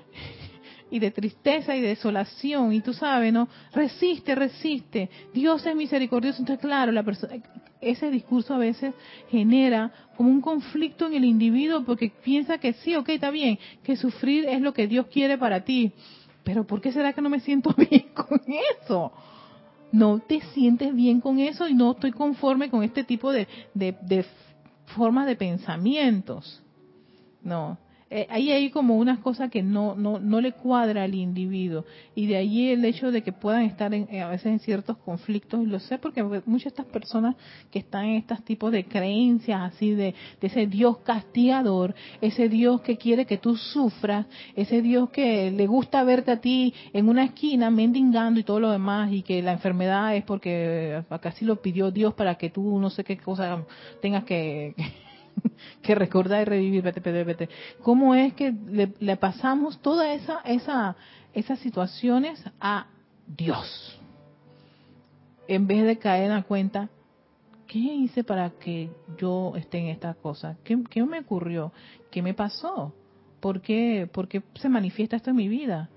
[0.93, 2.73] Y de tristeza y de desolación.
[2.73, 3.49] Y tú sabes, ¿no?
[3.73, 5.09] Resiste, resiste.
[5.33, 6.41] Dios es misericordioso.
[6.41, 7.35] Entonces, claro, la persona,
[7.81, 8.93] ese discurso a veces
[9.31, 13.95] genera como un conflicto en el individuo porque piensa que sí, ok, está bien, que
[13.95, 15.93] sufrir es lo que Dios quiere para ti.
[16.43, 18.41] Pero ¿por qué será que no me siento bien con
[18.81, 19.13] eso?
[19.93, 23.97] No te sientes bien con eso y no estoy conforme con este tipo de, de,
[24.03, 24.25] de
[24.91, 26.63] formas de pensamientos.
[27.43, 27.79] No,
[28.13, 31.85] eh, ahí hay como unas cosas que no, no, no le cuadra al individuo.
[32.17, 35.63] Y de ahí el hecho de que puedan estar en, a veces en ciertos conflictos,
[35.63, 37.37] y lo sé porque muchas de estas personas
[37.71, 42.81] que están en estos tipos de creencias así de, de ese Dios castigador, ese Dios
[42.81, 47.25] que quiere que tú sufras, ese Dios que le gusta verte a ti en una
[47.25, 51.63] esquina mendigando y todo lo demás, y que la enfermedad es porque acá sí lo
[51.63, 53.65] pidió Dios para que tú no sé qué cosa
[54.03, 54.75] tengas que
[55.83, 57.49] que recordar y revivir, vete, vete.
[57.83, 60.97] ¿Cómo es que le, pasamos todas esa, esa,
[61.33, 62.87] esas situaciones a
[63.27, 63.99] Dios?
[65.49, 66.89] En vez de caer en la cuenta,
[67.67, 70.57] ¿qué hice para que yo esté en esta cosa?
[70.65, 71.73] ¿Qué, qué me ocurrió?
[72.11, 72.95] ¿Qué me pasó?
[73.41, 75.89] ¿Por qué, ¿Por qué se manifiesta esto en mi vida?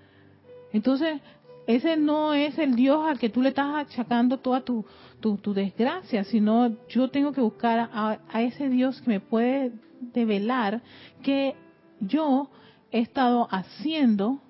[0.71, 1.21] Entonces,
[1.67, 4.86] ese no es el Dios al que tú le estás achacando toda tu,
[5.19, 9.71] tu, desgracia, sino yo tengo que buscar a, a, ese Dios que me puede
[10.13, 10.82] develar
[11.21, 11.56] que
[12.02, 12.49] yo
[12.91, 14.41] he estado haciendo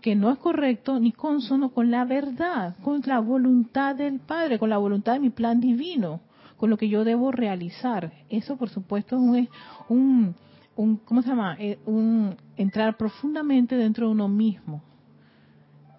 [0.00, 4.70] que no es correcto ni consono con la verdad, con la voluntad del Padre, con
[4.70, 6.20] la voluntad de mi plan divino,
[6.56, 8.12] con lo que yo debo realizar.
[8.28, 9.48] Eso, por supuesto, es
[9.88, 10.34] un,
[10.76, 11.56] un ¿cómo se llama?
[11.58, 14.82] Eh, un entrar profundamente dentro de uno mismo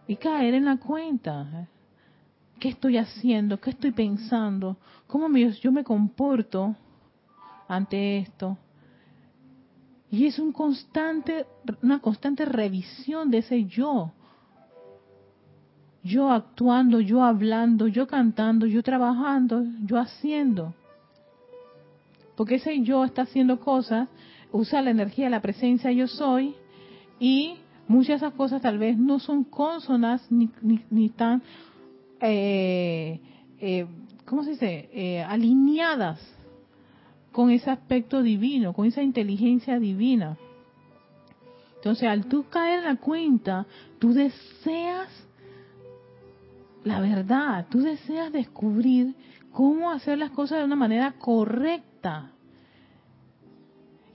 [0.08, 1.68] y caer en la cuenta.
[2.60, 3.60] ¿Qué estoy haciendo?
[3.60, 4.78] ¿Qué estoy pensando?
[5.06, 6.76] ¿Cómo yo me comporto
[7.68, 8.58] ante esto?
[10.10, 11.46] Y es un constante,
[11.84, 14.12] una constante revisión de ese yo.
[16.04, 20.74] Yo actuando, yo hablando, yo cantando, yo trabajando, yo haciendo.
[22.36, 24.08] Porque ese yo está haciendo cosas,
[24.52, 26.56] usa la energía de la presencia yo soy
[27.20, 27.58] y
[27.88, 30.50] muchas de esas cosas tal vez no son consonas ni,
[30.90, 31.42] ni, tan,
[32.20, 33.20] eh,
[33.60, 33.86] eh,
[34.26, 36.20] ¿cómo se dice?, eh, alineadas
[37.32, 40.38] con ese aspecto divino, con esa inteligencia divina.
[41.76, 43.66] Entonces, al tú caer en la cuenta,
[44.00, 45.10] tú deseas
[46.88, 49.14] la verdad, tú deseas descubrir
[49.52, 52.32] cómo hacer las cosas de una manera correcta.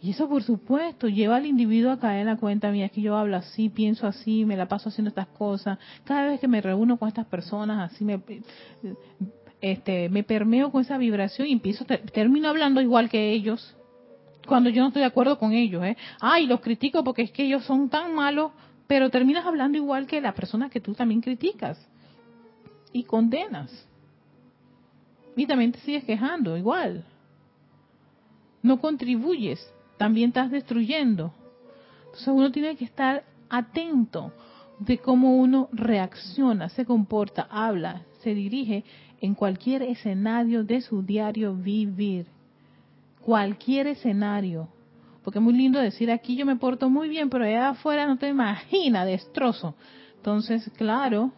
[0.03, 3.01] Y eso, por supuesto, lleva al individuo a caer en la cuenta, mía, es que
[3.01, 5.79] yo hablo así, pienso así, me la paso haciendo estas cosas.
[6.03, 8.21] Cada vez que me reúno con estas personas, así me,
[9.61, 13.77] este, me permeo con esa vibración y empiezo, termino hablando igual que ellos,
[14.49, 15.97] cuando yo no estoy de acuerdo con ellos, ¿eh?
[16.21, 18.51] Ay, los critico porque es que ellos son tan malos,
[18.89, 21.79] pero terminas hablando igual que la persona que tú también criticas
[22.93, 23.71] y condenas.
[25.37, 27.05] Y también te sigues quejando, igual.
[28.63, 29.65] no contribuyes,
[30.03, 31.33] también estás destruyendo.
[32.07, 34.33] Entonces uno tiene que estar atento
[34.81, 38.83] de cómo uno reacciona, se comporta, habla, se dirige
[39.21, 42.27] en cualquier escenario de su diario vivir.
[43.21, 44.67] Cualquier escenario.
[45.23, 48.19] Porque es muy lindo decir aquí yo me porto muy bien, pero allá afuera no
[48.19, 49.77] te imaginas, destrozo.
[50.17, 51.31] Entonces, claro,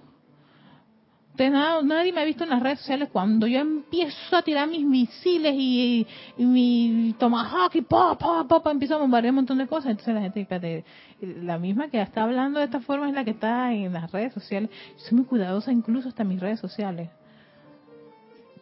[1.36, 5.54] nadie me ha visto en las redes sociales cuando yo empiezo a tirar mis misiles
[5.56, 6.06] y,
[6.38, 9.90] mi tomahawk y pa, pa, pa, empiezo a bombardear un montón de cosas.
[9.90, 10.84] Entonces la gente,
[11.20, 14.32] la misma que está hablando de esta forma es la que está en las redes
[14.32, 14.70] sociales.
[14.96, 17.10] Soy muy cuidadosa incluso hasta mis redes sociales.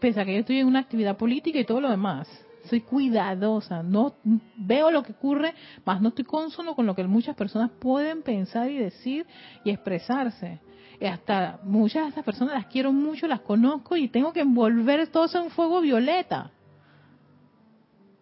[0.00, 2.28] Pese a que yo estoy en una actividad política y todo lo demás.
[2.64, 4.14] Soy cuidadosa, no
[4.56, 5.52] veo lo que ocurre,
[5.84, 9.26] más no estoy consono con lo que muchas personas pueden pensar y decir
[9.64, 10.60] y expresarse
[11.00, 15.24] hasta muchas de estas personas las quiero mucho, las conozco y tengo que envolver todo
[15.24, 16.50] eso en fuego violeta.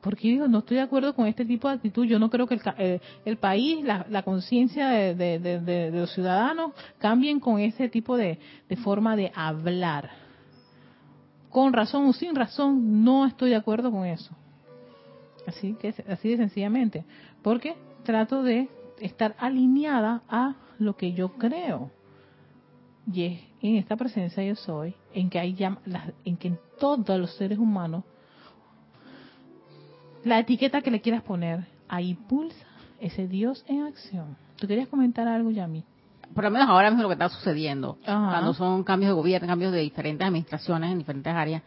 [0.01, 2.07] Porque digo, no estoy de acuerdo con este tipo de actitud.
[2.07, 7.59] Yo no creo que el, eh, el país, la, conciencia de, los ciudadanos cambien con
[7.59, 8.39] ese tipo de,
[8.83, 10.11] forma de hablar.
[11.51, 14.35] Con razón o sin razón, no estoy de acuerdo con eso.
[15.47, 17.05] Así que así de sencillamente.
[17.43, 18.69] Porque trato de
[19.01, 21.91] estar alineada a lo que yo creo
[23.07, 25.57] y en esta presencia yo soy, en que hay
[26.25, 28.05] en que en todos los seres humanos,
[30.25, 32.67] la etiqueta que le quieras poner, ahí pulsa
[33.01, 34.37] ese Dios en acción.
[34.57, 35.85] ¿Tú querías comentar algo, Yami?
[36.35, 39.73] Por lo menos ahora mismo lo que está sucediendo, cuando son cambios de gobierno, cambios
[39.73, 41.63] de diferentes administraciones en diferentes áreas,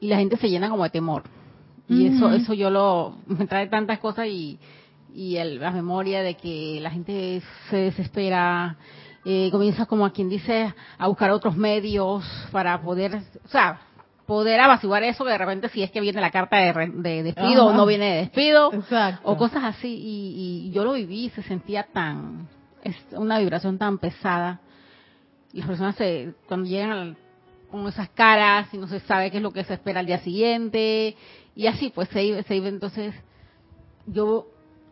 [0.00, 1.24] y la gente se llena como de temor.
[1.88, 4.58] Y eso eso yo lo, me trae tantas cosas y,
[5.14, 8.76] y la memoria de que la gente se desespera,
[9.24, 13.80] eh, comienza como a quien dice a buscar otros medios para poder, o sea,
[14.30, 17.72] poder abasuar eso que de repente si es que viene la carta de, despido o
[17.72, 18.70] no viene de despido
[19.24, 22.48] o cosas así y, yo lo viví se sentía tan
[22.84, 24.60] es una vibración tan pesada
[25.52, 27.16] y las personas se cuando llegan
[27.72, 30.18] con esas caras y no se sabe qué es lo que se espera al día
[30.18, 31.16] siguiente
[31.56, 33.12] y así pues se, se iba entonces
[34.06, 34.46] yo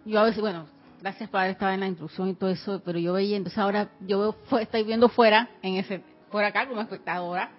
[0.05, 0.67] yo a veces bueno
[1.01, 4.19] gracias padre estaba en la instrucción y todo eso pero yo veía entonces ahora yo
[4.19, 7.51] veo, estoy viendo fuera en ese por acá como espectadora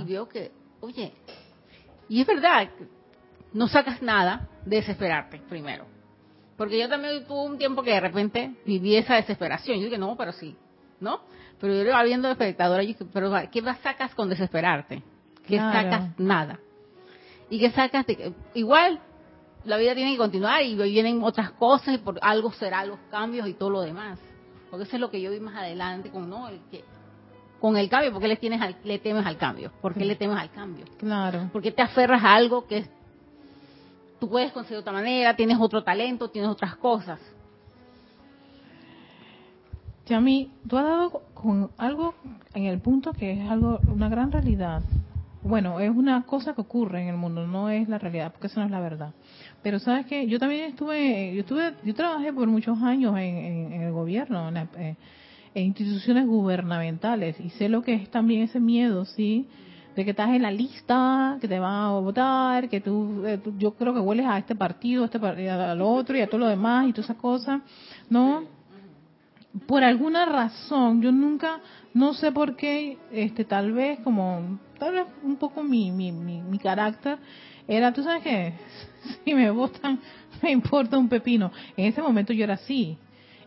[0.00, 0.50] y veo que
[0.80, 1.12] oye
[2.08, 2.68] y es verdad
[3.52, 5.86] no sacas nada de desesperarte primero.
[6.56, 9.78] Porque yo también tuve un tiempo que de repente viví esa desesperación.
[9.78, 10.56] Yo dije no pero sí
[11.00, 11.20] no
[11.60, 15.02] pero yo iba viendo espectadora y dije pero qué sacas con desesperarte
[15.46, 16.58] qué sacas nada
[17.50, 19.00] y qué sacas de, igual
[19.64, 23.48] la vida tiene que continuar y vienen otras cosas y por algo será los cambios
[23.48, 24.18] y todo lo demás.
[24.70, 26.84] Porque eso es lo que yo vi más adelante con no el que
[27.60, 29.72] con el cambio, porque le tienes le temes al cambio?
[29.80, 30.84] ¿Por qué le temes al cambio?
[30.98, 31.48] Claro.
[31.50, 32.84] Porque te aferras a algo que
[34.20, 37.18] tú puedes conseguir de otra manera, tienes otro talento, tienes otras cosas.
[40.06, 42.14] Yami, tú has dado con algo
[42.52, 44.82] en el punto que es algo una gran realidad.
[45.44, 48.60] Bueno, es una cosa que ocurre en el mundo, no es la realidad, porque eso
[48.60, 49.12] no es la verdad.
[49.62, 53.92] Pero sabes que yo también estuve, yo estuve, yo trabajé por muchos años en, el
[53.92, 54.96] gobierno, eh,
[55.54, 59.46] en, instituciones gubernamentales y sé lo que es también ese miedo, sí,
[59.94, 63.74] de que estás en la lista, que te van a votar, que tú, eh, yo
[63.74, 66.48] creo que hueles a este partido, a este partido, al otro y a todo lo
[66.48, 67.60] demás y todas esas cosas,
[68.08, 68.44] ¿no?
[69.66, 71.60] Por alguna razón, yo nunca,
[71.94, 76.42] no sé por qué, este, tal vez como, tal vez un poco mi, mi, mi,
[76.42, 77.18] mi carácter,
[77.68, 78.52] era, tú sabes qué,
[79.24, 80.00] si me votan,
[80.42, 81.52] me importa un pepino.
[81.76, 82.98] En ese momento yo era así.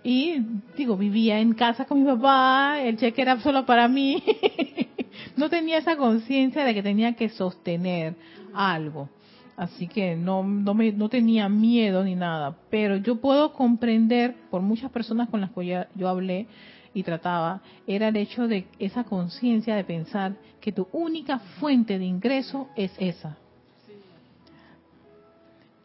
[0.03, 0.37] Y
[0.77, 4.23] digo, vivía en casa con mi papá, el cheque era solo para mí.
[5.35, 8.15] no tenía esa conciencia de que tenía que sostener
[8.53, 9.09] algo.
[9.57, 12.55] Así que no, no, me, no tenía miedo ni nada.
[12.69, 16.47] Pero yo puedo comprender, por muchas personas con las que yo hablé
[16.97, 22.05] y trataba, era el hecho de esa conciencia de pensar que tu única fuente de
[22.05, 23.37] ingreso es esa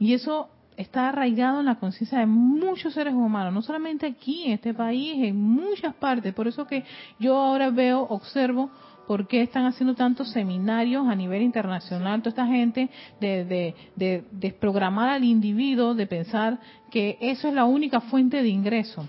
[0.02, 4.54] y eso está arraigado en la conciencia de muchos seres humanos, no solamente aquí en
[4.54, 6.34] este país, en muchas partes.
[6.34, 6.82] Por eso que
[7.20, 8.68] yo ahora veo, observo
[9.06, 12.90] por qué están haciendo tantos seminarios a nivel internacional, toda esta gente
[13.20, 16.58] de, de, de desprogramar al individuo, de pensar
[16.90, 19.08] que eso es la única fuente de ingreso.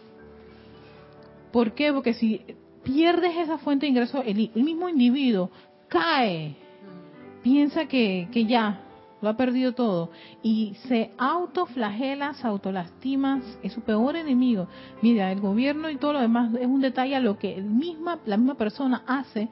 [1.54, 1.94] ¿Por qué?
[1.94, 2.42] Porque si
[2.84, 5.52] pierdes esa fuente de ingreso, el, mismo individuo
[5.88, 6.56] cae,
[7.44, 8.82] piensa que, que ya,
[9.22, 10.10] lo ha perdido todo
[10.42, 14.68] y se autoflagela, se autolastima, es su peor enemigo.
[15.02, 18.20] Mira, el gobierno y todo lo demás es un detalle a lo que el misma,
[18.26, 19.48] la misma persona hace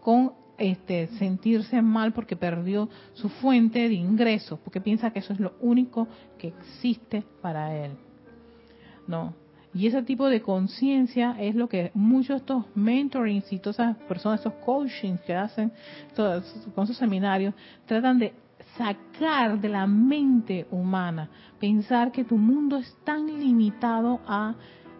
[0.00, 5.40] con este, sentirse mal porque perdió su fuente de ingresos, porque piensa que eso es
[5.40, 6.06] lo único
[6.38, 7.92] que existe para él.
[9.08, 9.45] No.
[9.76, 13.96] Y ese tipo de conciencia es lo que muchos de estos mentorings y todas esas
[14.08, 15.70] personas, estos coachings que hacen
[16.74, 17.52] con sus seminarios,
[17.84, 18.32] tratan de
[18.78, 21.28] sacar de la mente humana,
[21.60, 24.54] pensar que tu mundo es tan limitado a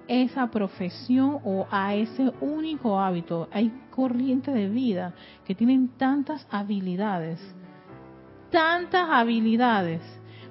[0.09, 3.49] esa profesión o a ese único hábito.
[3.53, 5.15] Hay corrientes de vida
[5.47, 7.41] que tienen tantas habilidades,
[8.51, 10.03] tantas habilidades,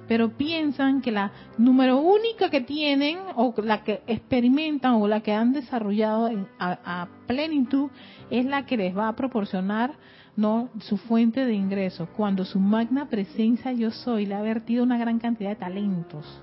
[0.08, 5.32] pero piensan que la número única que tienen o la que experimentan o la que
[5.32, 7.90] han desarrollado a, a plenitud
[8.30, 9.94] es la que les va a proporcionar
[10.36, 14.98] no su fuente de ingresos, cuando su magna presencia yo soy le ha vertido una
[14.98, 16.42] gran cantidad de talentos.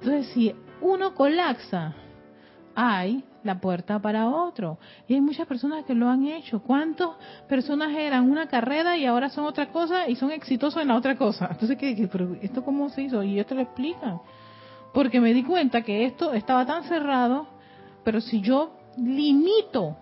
[0.00, 1.94] Entonces, si uno colapsa,
[2.74, 4.78] hay la puerta para otro.
[5.08, 6.62] Y hay muchas personas que lo han hecho.
[6.62, 7.10] ¿Cuántas
[7.48, 11.16] personas eran una carrera y ahora son otra cosa y son exitosos en la otra
[11.16, 11.48] cosa?
[11.50, 12.08] Entonces, ¿qué,
[12.42, 13.22] ¿esto cómo se hizo?
[13.22, 14.20] Y ellos te lo explican.
[14.94, 17.46] Porque me di cuenta que esto estaba tan cerrado,
[18.04, 19.96] pero si yo limito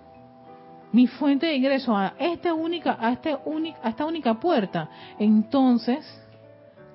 [0.92, 6.04] mi fuente de ingreso a esta única, a este única, a esta única puerta, entonces,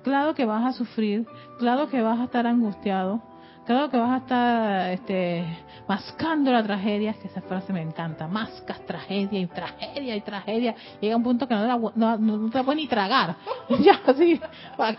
[0.02, 1.26] claro que vas a sufrir,
[1.58, 3.22] claro que vas a estar angustiado,
[3.66, 5.44] claro que vas a estar este,
[5.88, 11.16] mascando la tragedia, que esa frase me encanta, mascas tragedia y tragedia y tragedia, llega
[11.16, 13.36] un punto que no, te la puedes ni tragar,
[13.80, 14.40] ya, así,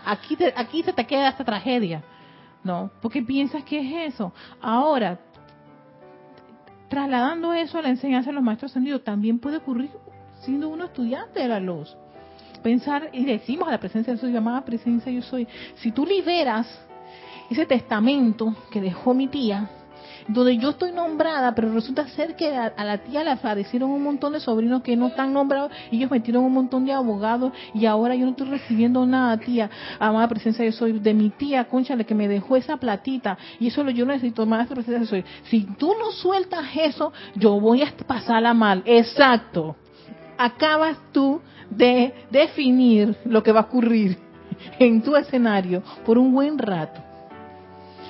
[0.04, 2.02] aquí, aquí se te queda esta tragedia,
[2.62, 2.90] ¿no?
[3.00, 4.32] Porque piensas que es eso.
[4.60, 5.18] Ahora,
[6.88, 9.90] trasladando eso a la enseñanza de los maestros ascendidos, también puede ocurrir
[10.40, 11.96] siendo uno estudiante de la luz.
[12.62, 15.46] Pensar, y decimos a la presencia de su llamada presencia yo soy,
[15.76, 16.66] si tú liberas
[17.50, 19.70] ese testamento que dejó mi tía,
[20.28, 24.34] donde yo estoy nombrada, pero resulta ser que a, la tía le aparecieron un montón
[24.34, 28.14] de sobrinos que no están nombrados, y ellos metieron un montón de abogados, y ahora
[28.14, 32.14] yo no estoy recibiendo nada, tía, amada presencia yo soy, de mi tía, conchale, que
[32.14, 35.24] me dejó esa platita, y eso lo yo necesito, más presencia yo soy.
[35.44, 39.76] Si tú no sueltas eso, yo voy a pasarla mal, exacto.
[40.36, 41.40] Acabas tú
[41.70, 44.18] de definir lo que va a ocurrir
[44.78, 47.07] en tu escenario por un buen rato.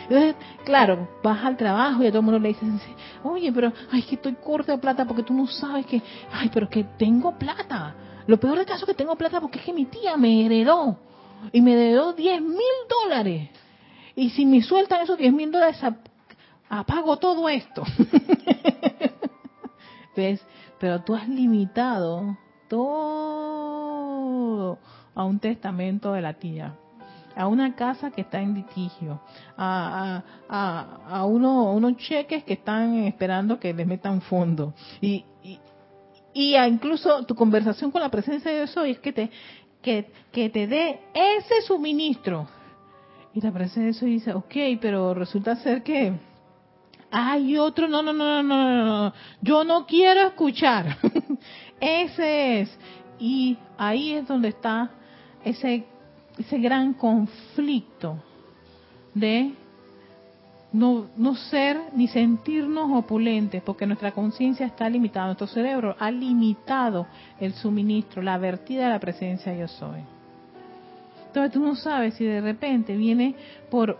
[0.08, 2.66] Entonces, claro, vas al trabajo y a todo el mundo le dices,
[3.22, 6.00] oye, pero, ay, que estoy corta de plata porque tú no sabes que,
[6.32, 7.94] ay, pero que tengo plata.
[8.26, 10.98] Lo peor de caso es que tengo plata porque es que mi tía me heredó
[11.52, 13.50] y me heredó 10 mil dólares.
[14.16, 15.78] Y si me sueltan esos 10 mil dólares,
[16.70, 17.84] apago todo esto.
[20.16, 20.40] ¿Ves?
[20.80, 22.38] Pero tú has limitado
[22.68, 23.58] todo
[25.14, 26.74] a un testamento de la tía
[27.38, 29.20] a una casa que está en litigio,
[29.56, 34.74] a, a, a, uno, unos cheques que están esperando que les metan fondo.
[35.00, 35.24] Y,
[36.34, 39.30] y, incluso tu conversación con la presencia de Dios es que te,
[39.80, 42.48] que, que te dé ese suministro.
[43.32, 46.12] Y la presencia de Dios dice, ok, pero resulta ser que
[47.08, 50.98] hay otro, no, no, no, no, no, no, yo no quiero escuchar.
[51.80, 52.78] ese es.
[53.20, 54.90] Y ahí es donde está
[55.44, 55.86] ese
[56.38, 58.16] ese gran conflicto
[59.14, 59.52] de
[60.72, 67.06] no, no ser ni sentirnos opulentes, porque nuestra conciencia está limitada, nuestro cerebro ha limitado
[67.40, 70.00] el suministro, la vertida de la presencia yo soy.
[71.26, 73.34] Entonces tú no sabes si de repente viene
[73.70, 73.98] por,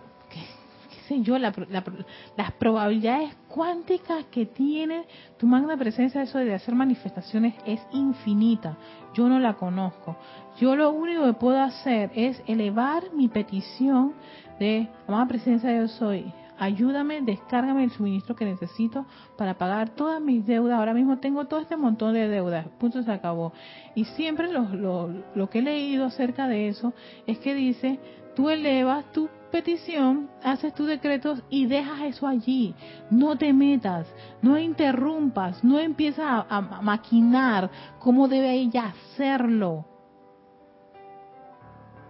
[1.09, 5.05] qué, sé yo, las probabilidades cuánticas que tiene
[5.37, 8.77] tu magna presencia eso de hacer manifestaciones es infinita.
[9.15, 10.15] Yo no la conozco.
[10.59, 14.13] Yo lo único que puedo hacer es elevar mi petición
[14.59, 19.05] de, amada presencia yo soy, ayúdame, descárgame el suministro que necesito
[19.37, 20.77] para pagar todas mis deudas.
[20.77, 22.67] Ahora mismo tengo todo este montón de deudas.
[22.77, 23.53] Punto se acabó.
[23.95, 26.93] Y siempre lo, lo, lo que he leído acerca de eso
[27.25, 27.99] es que dice,
[28.35, 32.75] tú elevas tu petición, haces tus decretos y dejas eso allí.
[33.09, 34.07] No te metas,
[34.41, 37.69] no interrumpas, no empiezas a, maquinar
[37.99, 39.85] cómo debe ella hacerlo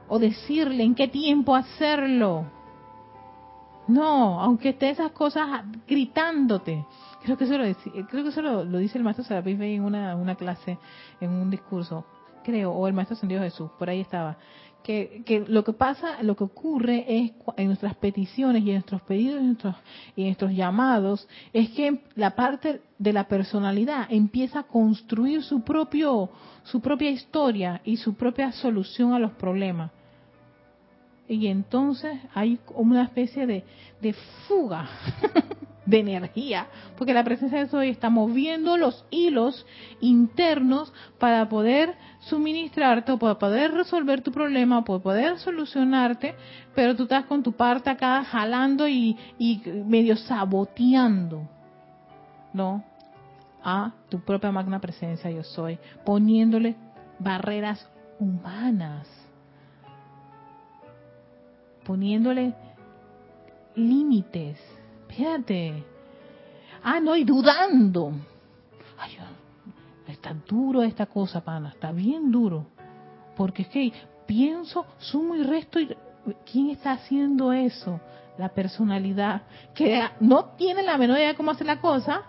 [0.08, 2.46] o decirle en qué tiempo hacerlo.
[3.88, 6.86] No, aunque esté esas cosas gritándote.
[7.24, 7.64] Creo que eso lo,
[8.08, 10.78] creo que eso lo, dice el maestro Serapis en una, una clase,
[11.20, 12.06] en un discurso,
[12.44, 14.38] creo, o el maestro Ascendido Jesús, por ahí estaba.
[14.84, 19.02] Que, que, lo que pasa, lo que ocurre es en nuestras peticiones y en nuestros
[19.02, 19.76] pedidos y nuestros,
[20.16, 25.62] y en nuestros llamados, es que la parte de la personalidad empieza a construir su
[25.62, 26.30] propio,
[26.64, 29.92] su propia historia y su propia solución a los problemas.
[31.30, 34.14] Y entonces hay una especie de,
[34.48, 34.90] fuga
[35.90, 36.68] de energía,
[36.98, 39.66] porque la presencia de Soy está moviendo los hilos
[40.00, 46.36] internos para poder suministrarte o para poder resolver tu problema, para poder solucionarte,
[46.76, 51.50] pero tú estás con tu parte acá jalando y, y medio saboteando,
[52.54, 52.84] ¿no?
[53.64, 56.76] A tu propia magna presencia yo soy, poniéndole
[57.18, 59.08] barreras humanas,
[61.84, 62.54] poniéndole
[63.76, 64.79] límites.
[65.10, 65.84] Fíjate.
[66.84, 68.14] Ah, no, y dudando.
[68.98, 69.18] Ay,
[70.08, 72.66] está duro esta cosa, pana, está bien duro.
[73.36, 73.94] Porque es que
[74.26, 75.96] pienso, sumo y resto, y
[76.50, 78.00] ¿quién está haciendo eso?
[78.38, 79.44] La personalidad,
[79.74, 82.24] que no tiene la menor idea de cómo hacer la cosa,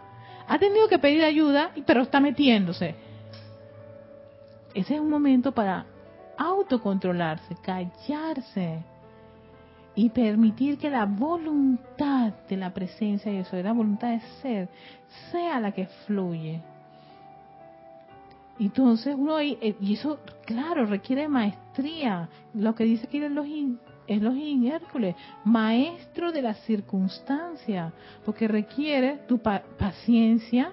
[0.49, 2.97] ha tenido que pedir ayuda, pero está metiéndose.
[4.74, 5.87] Ese es un momento para
[6.37, 8.85] autocontrolarse, callarse
[9.95, 14.68] y permitir que la voluntad de la presencia y de la voluntad de ser,
[15.30, 16.61] sea la que fluye.
[18.59, 25.14] Entonces uno eh, y eso claro requiere maestría, lo que dice aquí el Elohim, Hércules,
[25.45, 27.93] maestro de la circunstancia,
[28.24, 30.72] porque requiere tu paciencia,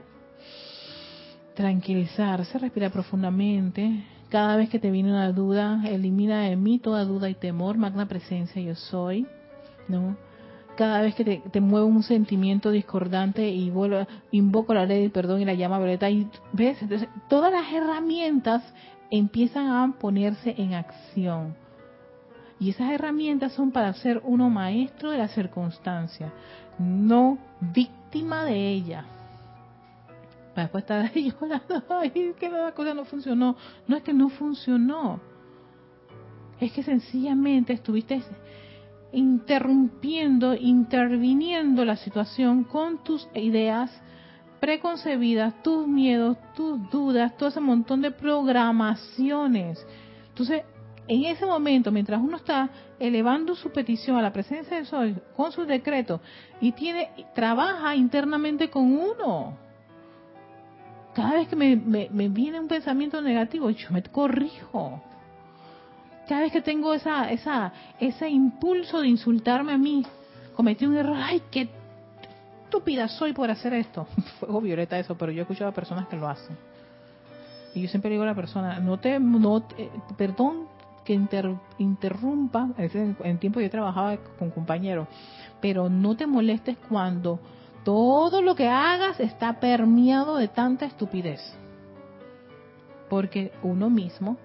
[1.53, 7.29] tranquilizarse, respirar profundamente, cada vez que te viene una duda, elimina de mí toda duda
[7.29, 9.25] y temor, magna presencia yo soy,
[9.87, 10.17] ¿no?
[10.75, 15.41] Cada vez que te, mueve un sentimiento discordante y vuelvo, invoco la ley del perdón
[15.41, 18.61] y la llama violeta y ves, entonces todas las herramientas
[19.09, 21.55] empiezan a ponerse en acción.
[22.59, 26.31] Y esas herramientas son para ser uno maestro de la circunstancia,
[26.77, 29.05] no víctima de ella
[30.57, 33.55] para después estar ahí llorando, ay, que la cosa no funcionó.
[33.87, 35.19] No es que no funcionó,
[36.59, 38.23] es que sencillamente estuviste
[39.11, 43.91] interrumpiendo, interviniendo la situación con tus ideas
[44.59, 49.85] preconcebidas, tus miedos, tus dudas, todo ese montón de programaciones.
[50.29, 50.63] Entonces,
[51.07, 55.51] en ese momento, mientras uno está elevando su petición a la presencia del sol con
[55.51, 56.19] su decreto
[56.59, 59.66] y tiene trabaja internamente con uno,
[61.17, 65.01] cada vez que me, viene un pensamiento negativo, yo me corrijo.
[66.29, 70.05] Cada vez que tengo esa, esa, ese impulso de insultarme a mí,
[70.55, 71.69] cometí un error, ay, qué
[72.65, 74.05] estúpida soy por hacer esto.
[74.39, 76.55] Fuego violeta eso, pero yo he escuchado a personas que lo hacen.
[77.73, 79.67] Y yo siempre digo a la persona, no te, no
[80.15, 80.67] perdón
[81.03, 81.13] que
[81.79, 85.07] interrumpa, en, en tiempo yo trabajaba con compañeros,
[85.61, 87.39] pero no te molestes cuando
[87.87, 91.39] todo lo que hagas está permeado de tanta estupidez.
[93.09, 94.35] Porque uno mismo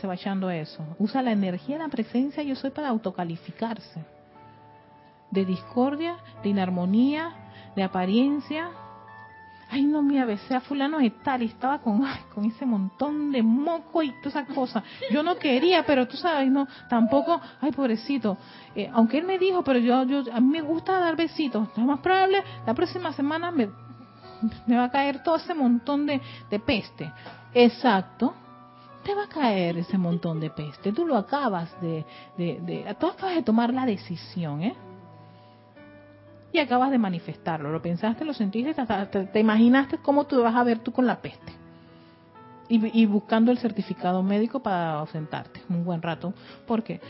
[0.00, 0.84] se va echando eso.
[0.96, 4.04] Usa la energía la presencia yo soy para autocalificarse.
[5.32, 7.34] De discordia, de inarmonía,
[7.74, 8.70] de apariencia,
[9.70, 12.02] ay no, mira, besé a fulano de tal y estaba con,
[12.34, 14.84] con ese montón de moco y todas esas cosas.
[15.10, 18.38] Yo no quería, pero tú sabes, no, tampoco, ay pobrecito,
[18.74, 21.84] eh, aunque él me dijo, pero yo, yo, a mí me gusta dar besitos, lo
[21.84, 23.68] más probable, la próxima semana me,
[24.66, 27.12] me va a caer todo ese montón de, de peste.
[27.52, 28.34] Exacto,
[29.02, 30.92] te va a caer ese montón de peste.
[30.92, 32.04] Tú lo acabas de,
[32.36, 34.76] de, de, tú acabas de tomar la decisión, ¿eh?
[36.56, 37.70] Y acabas de manifestarlo.
[37.70, 38.74] Lo pensaste, lo sentiste,
[39.30, 41.52] te, imaginaste cómo tú vas a ver tú con la peste.
[42.68, 46.32] Y, y, buscando el certificado médico para ausentarte un buen rato.
[46.66, 47.00] porque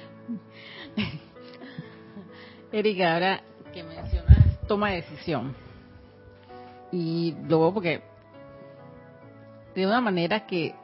[2.72, 3.40] Erika, ahora
[3.72, 5.54] que mencionas toma de decisión.
[6.90, 8.02] Y luego porque
[9.76, 10.74] de una manera que,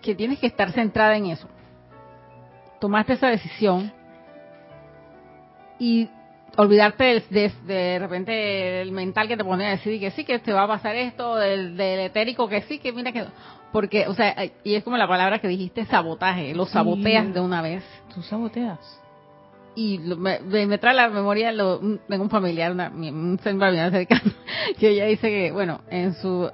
[0.00, 1.48] que tienes que estar centrada en eso.
[2.80, 3.92] Tomaste esa decisión
[5.78, 6.08] y
[6.56, 10.52] olvidarte de, de, repente el mental que te pone a decir que sí, que te
[10.52, 13.24] va a pasar esto, del, etérico que sí, que mira que...
[13.72, 17.62] Porque, o sea, y es como la palabra que dijiste, sabotaje, lo saboteas de una
[17.62, 17.82] vez.
[18.14, 18.78] Tú saboteas.
[19.74, 24.30] Y me, me, trae la memoria, lo, tengo un familiar, una, un familiar cercano,
[24.78, 26.50] que ella dice que, bueno, en su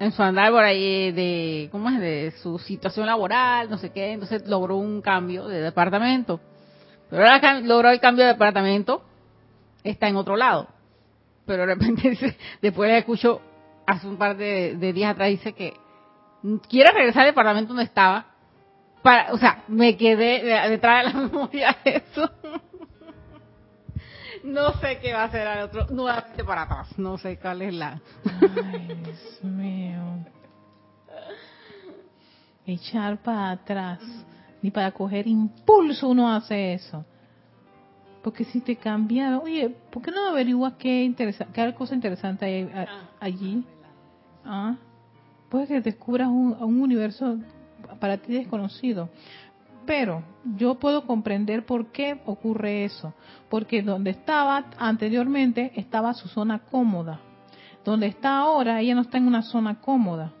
[0.00, 2.00] en su andar por ahí de, ¿cómo es?
[2.00, 6.40] De su situación laboral, no sé qué, entonces logró un cambio de departamento.
[7.10, 9.02] Pero ahora logró el cambio de departamento
[9.84, 10.68] está en otro lado.
[11.46, 13.40] Pero de repente, después le escucho,
[13.86, 15.74] hace un par de, días atrás, dice que
[16.68, 18.26] quiere regresar al departamento donde estaba.
[19.02, 22.30] Para, o sea, me quedé detrás de la memoria de eso.
[24.42, 26.98] No sé qué va a hacer al otro, nuevamente para atrás.
[26.98, 28.00] No sé cuál es la.
[28.72, 30.24] Ay, Dios mío.
[32.64, 34.00] Echar para atrás.
[34.62, 37.04] Ni para coger impulso uno hace eso.
[38.22, 42.70] Porque si te cambia, oye, ¿por qué no averiguas qué, interesa, qué cosa interesante hay
[42.74, 43.64] ah, allí?
[44.44, 44.76] ¿Ah?
[45.48, 47.38] Puede que descubras un, un universo
[47.98, 49.08] para ti desconocido.
[49.86, 50.22] Pero
[50.56, 53.14] yo puedo comprender por qué ocurre eso.
[53.48, 57.20] Porque donde estaba anteriormente estaba su zona cómoda.
[57.84, 60.32] Donde está ahora, ella no está en una zona cómoda.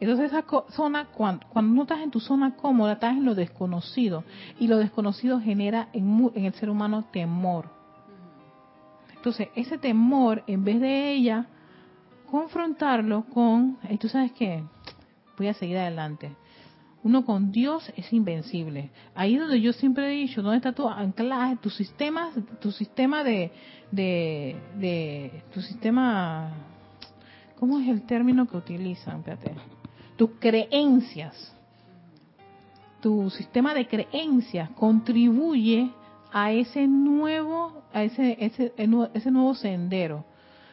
[0.00, 4.24] Entonces esa zona, cuando, cuando no estás en tu zona cómoda, estás en lo desconocido.
[4.60, 7.68] Y lo desconocido genera en, en el ser humano temor.
[9.14, 11.46] Entonces ese temor, en vez de ella
[12.30, 14.62] confrontarlo con, ¿y tú sabes qué?
[15.36, 16.30] Voy a seguir adelante.
[17.02, 18.90] Uno con Dios es invencible.
[19.14, 22.30] Ahí donde yo siempre he dicho, ¿dónde está tu anclaje, tu sistema,
[22.60, 23.50] tu sistema de,
[23.90, 26.52] de, de tu sistema,
[27.58, 29.18] ¿cómo es el término que utilizan?
[29.18, 29.77] Espérate
[30.18, 31.54] tus creencias,
[33.00, 35.92] tu sistema de creencias contribuye
[36.32, 40.24] a ese nuevo, a ese, ese, ese nuevo sendero.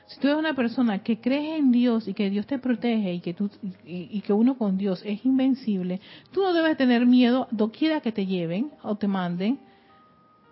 [0.08, 3.20] Si tú eres una persona que crees en Dios y que Dios te protege y
[3.22, 3.50] que tú
[3.86, 8.26] y, que uno con Dios es invencible, tú no debes tener miedo doquiera que te
[8.26, 9.60] lleven o te manden,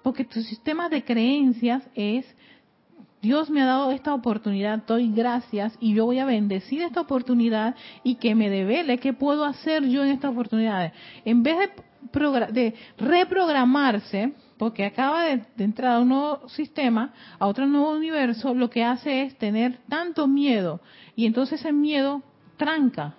[0.04, 2.26] porque tu sistema de creencias es
[3.24, 7.74] Dios me ha dado esta oportunidad, doy gracias y yo voy a bendecir esta oportunidad
[8.04, 10.92] y que me devele qué puedo hacer yo en esta oportunidad.
[11.24, 11.70] En vez
[12.52, 18.70] de, reprogramarse, porque acaba de, entrar a un nuevo sistema, a otro nuevo universo, lo
[18.70, 20.82] que hace es tener tanto miedo
[21.16, 22.22] y entonces ese miedo
[22.58, 23.16] tranca,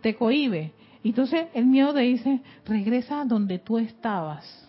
[0.00, 0.72] te cohibe.
[1.04, 4.66] Entonces el miedo te dice, regresa donde tú estabas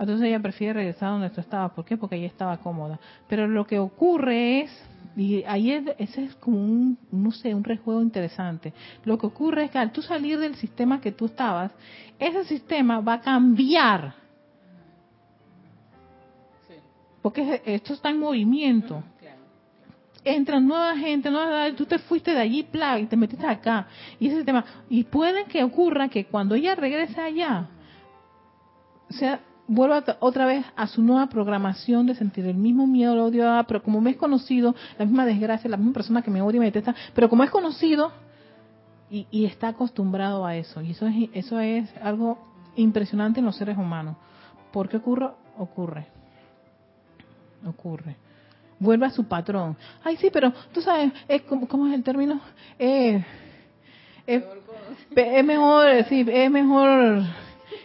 [0.00, 1.72] entonces ella prefiere regresar donde tú estabas.
[1.72, 1.98] ¿Por qué?
[1.98, 2.98] Porque ella estaba cómoda.
[3.28, 4.84] Pero lo que ocurre es,
[5.14, 8.72] y ahí es, ese es como un, no sé, un rejuego interesante.
[9.04, 11.70] Lo que ocurre es que al tú salir del sistema que tú estabas,
[12.18, 14.14] ese sistema va a cambiar.
[17.20, 19.02] Porque esto está en movimiento.
[20.24, 22.66] Entra nueva gente, nueva, tú te fuiste de allí,
[23.00, 23.86] y te metiste acá.
[24.18, 27.68] Y ese sistema, y puede que ocurra que cuando ella regrese allá,
[29.10, 29.40] sea
[29.70, 33.64] vuelva otra vez a su nueva programación de sentir el mismo miedo, el odio, ah,
[33.68, 36.60] pero como me es conocido, la misma desgracia, la misma persona que me odia y
[36.60, 38.10] me detesta, pero como es conocido
[39.10, 42.38] y, está acostumbrado a eso, y eso es, eso es algo
[42.74, 44.16] impresionante en los seres humanos.
[44.72, 45.30] ¿Por qué ocurre?
[45.56, 46.06] Ocurre.
[47.64, 48.16] Ocurre.
[48.78, 49.76] Vuelve a su patrón.
[50.02, 52.40] Ay, sí, pero tú sabes, es ¿cómo, es el término?
[52.76, 53.24] Eh,
[54.26, 54.42] es,
[55.14, 57.22] es mejor, sí, es mejor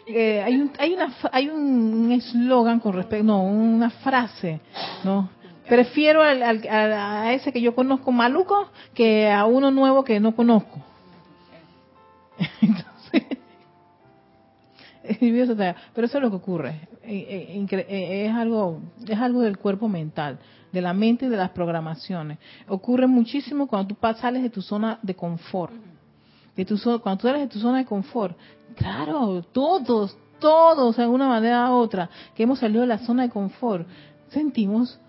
[0.07, 4.59] eh, hay un hay una hay un eslogan con respecto no una frase
[5.03, 5.29] no
[5.67, 10.79] prefiero al, a ese que yo conozco maluco que a uno nuevo que no conozco.
[12.61, 13.23] Entonces
[15.93, 16.87] pero eso es lo que ocurre.
[17.03, 20.39] Eh, eh, es algo es algo del cuerpo mental
[20.71, 22.37] de la mente y de las programaciones.
[22.67, 25.73] Ocurre muchísimo cuando tú sales de tu zona de confort
[26.55, 28.37] de tu cuando tú sales de tu zona de confort
[28.75, 33.29] Claro, todos, todos de alguna manera u otra que hemos salido de la zona de
[33.29, 33.87] confort,
[34.29, 34.99] sentimos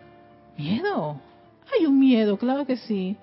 [0.57, 1.21] miedo.
[1.75, 3.17] Hay un miedo, claro que sí.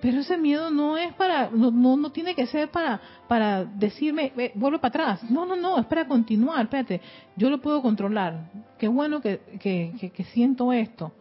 [0.00, 4.78] Pero ese miedo no es para, no, no, tiene que ser para, para decirme, vuelvo
[4.78, 5.30] para atrás.
[5.30, 7.00] No, no, no, es para continuar, espérate,
[7.36, 8.50] yo lo puedo controlar.
[8.76, 11.12] Qué bueno que, que, que siento esto.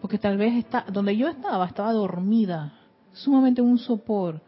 [0.00, 2.74] Porque tal vez está, donde yo estaba, estaba dormida,
[3.12, 4.40] sumamente un sopor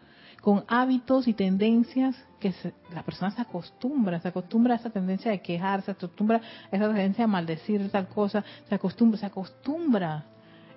[0.42, 2.52] con hábitos y tendencias que
[2.92, 6.38] la persona se acostumbra, se acostumbra a esa tendencia de quejarse, se acostumbra
[6.70, 10.24] a esa tendencia de maldecir tal cosa, se acostumbra, se acostumbra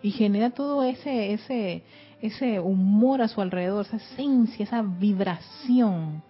[0.03, 1.84] y genera todo ese ese
[2.22, 6.22] ese humor a su alrededor, esa esencia, esa vibración.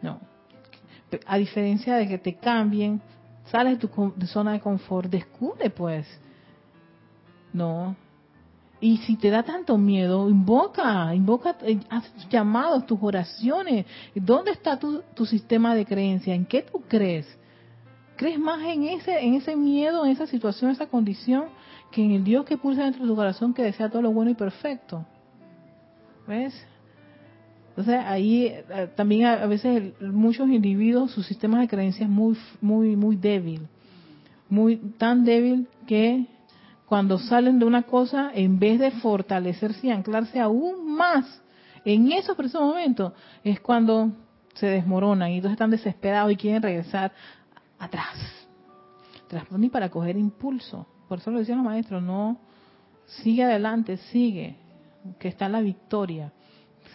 [0.00, 0.20] No.
[1.26, 3.00] A diferencia de que te cambien,
[3.50, 6.06] sales de tu zona de confort, descubre pues.
[7.52, 7.94] No,
[8.80, 13.86] y si te da tanto miedo, invoca, invoca, eh, haz tus llamados, tus oraciones.
[14.14, 16.34] ¿Dónde está tu, tu sistema de creencia?
[16.34, 17.26] ¿En qué tú crees?
[18.16, 21.46] ¿Crees más en ese, en ese miedo, en esa situación, esa condición,
[21.90, 24.30] que en el Dios que pulsa dentro de tu corazón que desea todo lo bueno
[24.30, 25.04] y perfecto?
[26.26, 26.54] ¿Ves?
[27.70, 32.94] Entonces ahí eh, también a, veces muchos individuos su sistema de creencia es muy muy
[32.94, 33.66] muy débil,
[34.48, 36.26] muy tan débil que
[36.86, 41.42] cuando salen de una cosa, en vez de fortalecerse y anclarse aún más
[41.84, 43.12] en esos precisos momentos,
[43.42, 44.12] es cuando
[44.54, 47.12] se desmoronan y entonces están desesperados y quieren regresar
[47.78, 48.16] atrás.
[49.50, 50.86] Ni para coger impulso.
[51.08, 52.38] Por eso lo decían los maestros, no,
[53.06, 54.56] sigue adelante, sigue,
[55.18, 56.32] que está la victoria.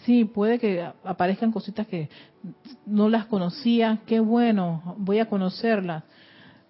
[0.06, 2.10] Sí, puede que aparezcan cositas que
[2.86, 6.04] no las conocía, qué bueno, voy a conocerlas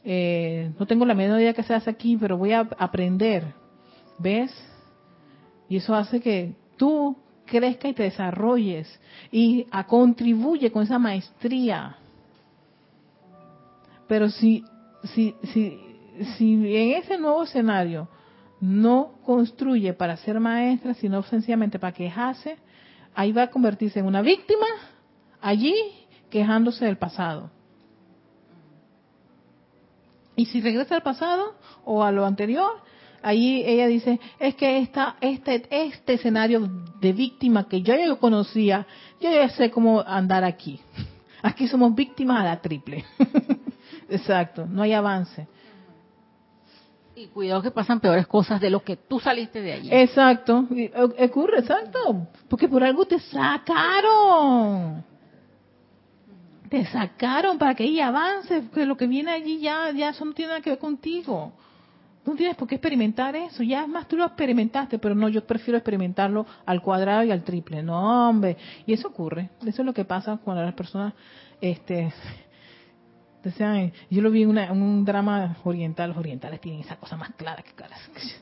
[0.04, 3.54] eh, no tengo la menor idea que se hace aquí, pero voy a aprender.
[4.18, 4.52] ¿Ves?
[5.70, 9.00] Y eso hace que tú crezcas y te desarrolles
[9.32, 11.98] y a contribuye con esa maestría.
[14.08, 14.64] Pero si,
[15.04, 15.80] si, si,
[16.38, 18.08] si en ese nuevo escenario
[18.60, 22.58] no construye para ser maestra, sino sencillamente para quejarse,
[23.16, 24.66] ahí va a convertirse en una víctima
[25.42, 25.74] allí
[26.30, 27.52] quejándose del pasado.
[30.40, 32.72] Y si regresa al pasado o a lo anterior,
[33.22, 36.62] ahí ella dice, es que esta, este, este escenario
[37.02, 38.88] de víctima que yo ya conocía,
[39.20, 40.80] yo ya sé cómo andar aquí.
[41.42, 43.04] Aquí somos víctimas a la triple.
[44.10, 45.46] Exacto, no hay avance.
[47.18, 49.90] Y cuidado que pasan peores cosas de lo que tú saliste de allí.
[49.92, 50.70] Exacto,
[51.20, 52.30] ocurre, exacto.
[52.48, 55.04] Porque por algo te sacaron.
[56.70, 60.34] Te sacaron para que ella avance, que lo que viene allí ya, ya eso no
[60.34, 61.52] tiene nada que ver contigo.
[62.26, 63.64] No tienes por qué experimentar eso.
[63.64, 67.44] Ya es más, tú lo experimentaste, pero no, yo prefiero experimentarlo al cuadrado y al
[67.44, 67.82] triple.
[67.82, 68.58] No, hombre.
[68.86, 69.50] Y eso ocurre.
[69.66, 71.14] Eso es lo que pasa cuando las personas
[71.60, 72.14] este,
[74.10, 77.72] yo lo vi en, un drama oriental, los orientales tienen esa cosa más clara que
[77.72, 78.00] caras.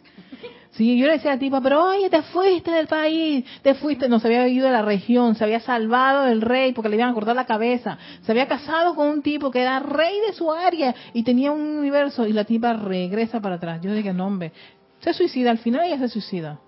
[0.72, 4.08] Sí, yo le decía a la tipa, pero oye, te fuiste del país, te fuiste,
[4.08, 7.10] no se había ido de la región, se había salvado del rey porque le iban
[7.10, 10.52] a cortar la cabeza, se había casado con un tipo que era rey de su
[10.52, 13.82] área y tenía un universo y la tipa regresa para atrás.
[13.82, 14.52] Yo dije, no hombre,
[15.00, 16.60] se suicida, al final ella se suicida.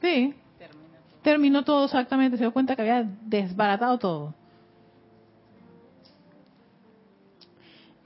[0.00, 0.32] Sí,
[1.20, 4.34] terminó todo exactamente, se dio cuenta que había desbaratado todo.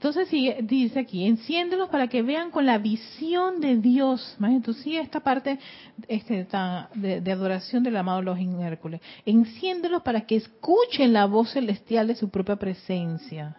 [0.03, 0.31] Entonces
[0.63, 4.35] dice aquí, enciéndelos para que vean con la visión de Dios.
[4.41, 5.59] Entonces sí, esta parte
[6.07, 6.47] este,
[6.95, 8.99] de, adoración del amado Login Hércules.
[9.27, 13.55] Enciéndelos para que escuchen la voz celestial de su propia presencia.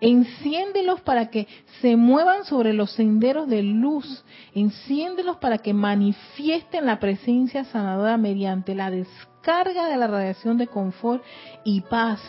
[0.00, 1.46] Enciéndelos para que
[1.82, 4.24] se muevan sobre los senderos de luz.
[4.54, 11.22] Enciéndelos para que manifiesten la presencia sanadora mediante la descarga de la radiación de confort
[11.64, 12.22] y paz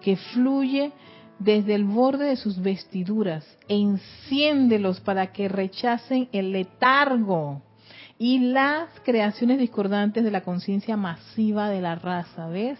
[0.00, 0.92] que fluye
[1.38, 7.62] desde el borde de sus vestiduras, enciéndelos para que rechacen el letargo
[8.18, 12.78] y las creaciones discordantes de la conciencia masiva de la raza, ¿ves?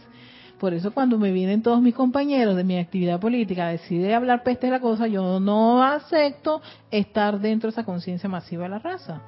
[0.59, 4.43] Por eso cuando me vienen todos mis compañeros de mi actividad política a decir hablar
[4.43, 8.79] peste de la cosa, yo no acepto estar dentro de esa conciencia masiva de la
[8.79, 9.21] raza.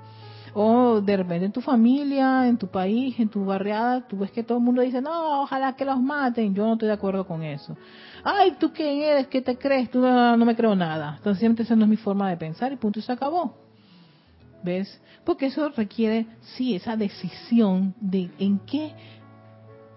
[0.54, 4.42] O de repente en tu familia, en tu país, en tu barriada, tú ves que
[4.42, 6.54] todo el mundo dice, no, ojalá que los maten.
[6.54, 7.76] Yo no estoy de acuerdo con eso
[8.24, 9.26] ay, ¿tú quién eres?
[9.28, 9.90] ¿Qué te crees?
[9.90, 11.14] Tú no, me creo nada.
[11.16, 13.54] Entonces, siempre esa no es mi forma de pensar y punto, y se acabó.
[14.62, 15.00] ¿Ves?
[15.24, 18.92] Porque eso requiere, sí, esa decisión de en qué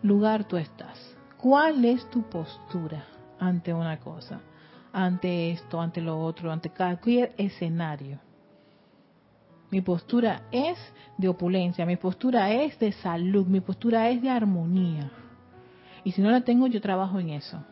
[0.03, 1.15] lugar tú estás.
[1.37, 3.05] ¿Cuál es tu postura
[3.39, 4.41] ante una cosa?
[4.93, 8.19] Ante esto, ante lo otro, ante cualquier escenario.
[9.71, 10.77] Mi postura es
[11.17, 15.11] de opulencia, mi postura es de salud, mi postura es de armonía.
[16.03, 17.63] Y si no la tengo, yo trabajo en eso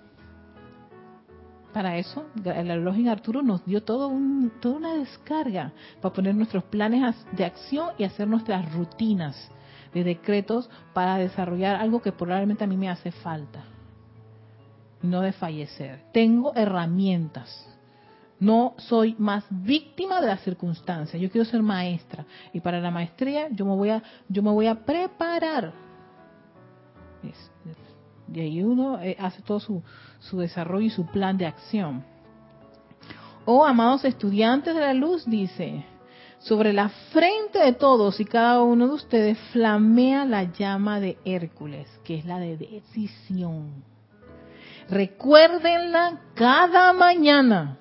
[1.73, 5.71] para eso, el reloj en Arturo nos dio todo un, toda una descarga
[6.01, 9.49] para poner nuestros planes de acción y hacer nuestras rutinas
[9.93, 13.63] de decretos para desarrollar algo que probablemente a mí me hace falta.
[15.01, 16.03] No de fallecer.
[16.11, 17.65] Tengo herramientas.
[18.39, 21.21] No soy más víctima de las circunstancias.
[21.21, 22.25] Yo quiero ser maestra.
[22.53, 25.73] Y para la maestría yo me voy a, yo me voy a preparar.
[28.33, 29.83] Y ahí uno eh, hace todo su,
[30.19, 32.03] su desarrollo y su plan de acción.
[33.45, 35.83] Oh, amados estudiantes de la luz, dice,
[36.39, 41.87] sobre la frente de todos y cada uno de ustedes flamea la llama de Hércules,
[42.03, 43.83] que es la de decisión.
[44.89, 47.77] Recuérdenla cada mañana.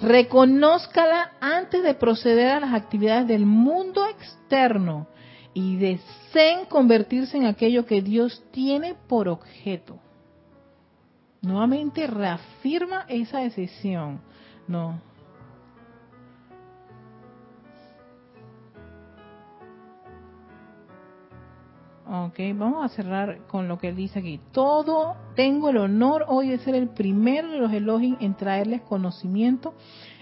[0.00, 5.06] Reconózcala antes de proceder a las actividades del mundo externo
[5.52, 9.98] y deseen convertirse en aquello que Dios tiene por objeto.
[11.42, 14.20] Nuevamente reafirma esa decisión.
[14.66, 15.00] No.
[22.06, 24.38] Ok, vamos a cerrar con lo que él dice aquí.
[24.52, 29.74] Todo, tengo el honor hoy de ser el primero de los elogios en traerles conocimiento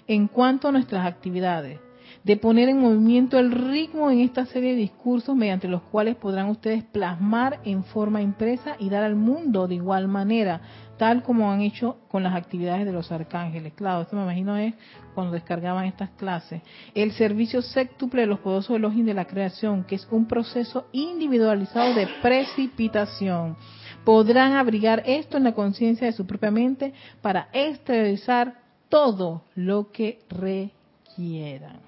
[0.06, 1.80] en cuanto a nuestras actividades
[2.24, 6.48] de poner en movimiento el ritmo en esta serie de discursos mediante los cuales podrán
[6.50, 10.60] ustedes plasmar en forma impresa y dar al mundo de igual manera,
[11.02, 13.72] tal como han hecho con las actividades de los arcángeles.
[13.72, 14.72] Claro, esto me imagino es
[15.16, 16.62] cuando descargaban estas clases.
[16.94, 21.92] El servicio séptuple de los poderosos elogios de la creación, que es un proceso individualizado
[21.94, 23.56] de precipitación.
[24.04, 30.20] Podrán abrigar esto en la conciencia de su propia mente para exteriorizar todo lo que
[30.28, 31.80] requieran.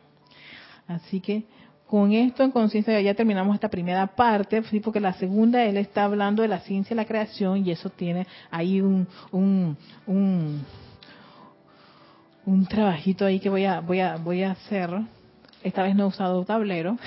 [0.89, 1.45] Así que
[1.87, 6.43] con esto en conciencia ya terminamos esta primera parte, porque la segunda él está hablando
[6.43, 9.77] de la ciencia y la creación y eso tiene ahí un, un,
[12.47, 14.91] un, trabajito ahí que voy a, voy a, voy a hacer.
[15.63, 16.99] Esta vez no he usado tablero,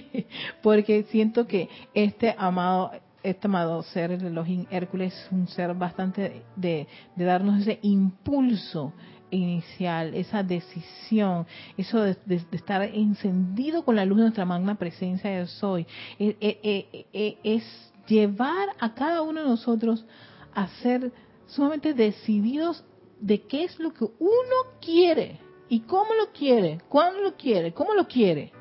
[0.62, 2.90] porque siento que este amado
[3.22, 8.92] este amado ser, el Elohim Hércules, es un ser bastante de, darnos ese impulso
[9.32, 12.16] inicial, esa decisión, eso de,
[12.52, 15.86] estar encendido con la luz de nuestra magna presencia de soy,
[16.18, 17.64] e, e, e, es
[18.06, 20.04] llevar a cada uno de nosotros
[20.54, 21.12] a ser
[21.46, 22.84] sumamente decididos
[23.20, 27.94] de qué es lo que uno quiere y cómo lo quiere, cuándo lo quiere, cómo
[27.94, 28.52] lo quiere.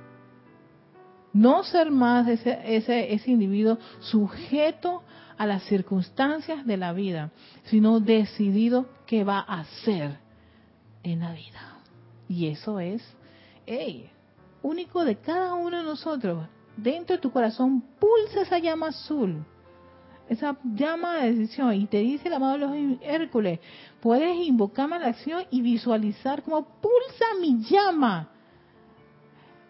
[1.34, 5.04] No ser más ese, ese, ese individuo sujeto
[5.38, 7.32] a las circunstancias de la vida,
[7.64, 10.20] sino decidido qué va a hacer
[11.04, 11.80] en la vida.
[12.28, 13.04] Y eso es,
[13.66, 14.10] hey,
[14.62, 16.48] único de cada uno de nosotros.
[16.78, 19.44] Dentro de tu corazón pulsa esa llama azul,
[20.30, 21.74] esa llama de decisión.
[21.74, 22.72] Y te dice el amado los
[23.02, 23.60] Hércules,
[24.00, 28.30] puedes invocarme a la acción y visualizar como pulsa mi llama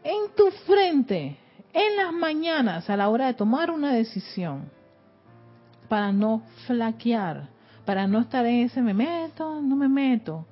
[0.03, 1.38] en tu frente
[1.73, 4.69] en las mañanas a la hora de tomar una decisión
[5.88, 7.49] para no flaquear,
[7.86, 10.45] para no estar en ese me meto, no me meto.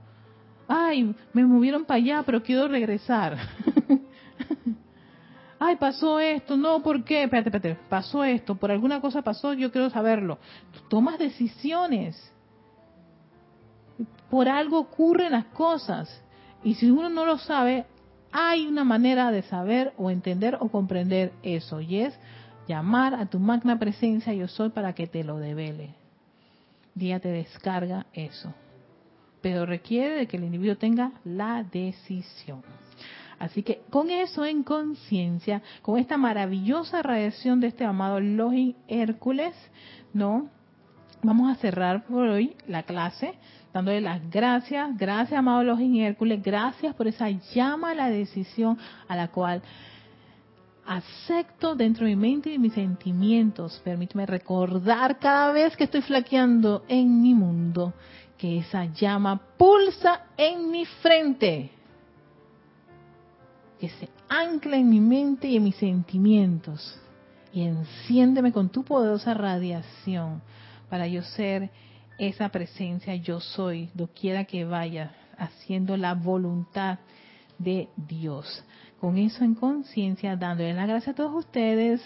[0.71, 3.35] Ay, me movieron para allá, pero quiero regresar.
[5.59, 7.23] Ay, pasó esto, no, ¿por qué?
[7.23, 10.37] Espérate, espérate, pasó esto, por alguna cosa pasó, yo quiero saberlo.
[10.87, 12.31] tomas decisiones.
[14.29, 16.21] Por algo ocurren las cosas.
[16.63, 17.87] Y si uno no lo sabe,
[18.31, 22.17] hay una manera de saber o entender o comprender eso y es
[22.67, 25.95] llamar a tu magna presencia yo soy para que te lo devele.
[26.93, 28.53] Día te descarga eso.
[29.41, 32.61] Pero requiere de que el individuo tenga la decisión.
[33.37, 39.55] Así que con eso en conciencia, con esta maravillosa radiación de este amado Login Hércules,
[40.13, 40.49] ¿no?
[41.23, 43.33] Vamos a cerrar por hoy la clase
[43.73, 48.77] dándole las gracias, gracias amado los Hércules, gracias por esa llama a la decisión
[49.07, 49.61] a la cual
[50.85, 53.79] acepto dentro de mi mente y mis sentimientos.
[53.83, 57.93] Permíteme recordar cada vez que estoy flaqueando en mi mundo
[58.39, 61.69] que esa llama pulsa en mi frente,
[63.79, 66.99] que se ancla en mi mente y en mis sentimientos
[67.51, 70.41] y enciéndeme con tu poderosa radiación
[70.89, 71.69] para yo ser
[72.17, 76.99] esa presencia yo soy, doquiera que vaya, haciendo la voluntad
[77.57, 78.63] de Dios.
[78.99, 82.01] Con eso en conciencia, dándole las gracias a todos ustedes,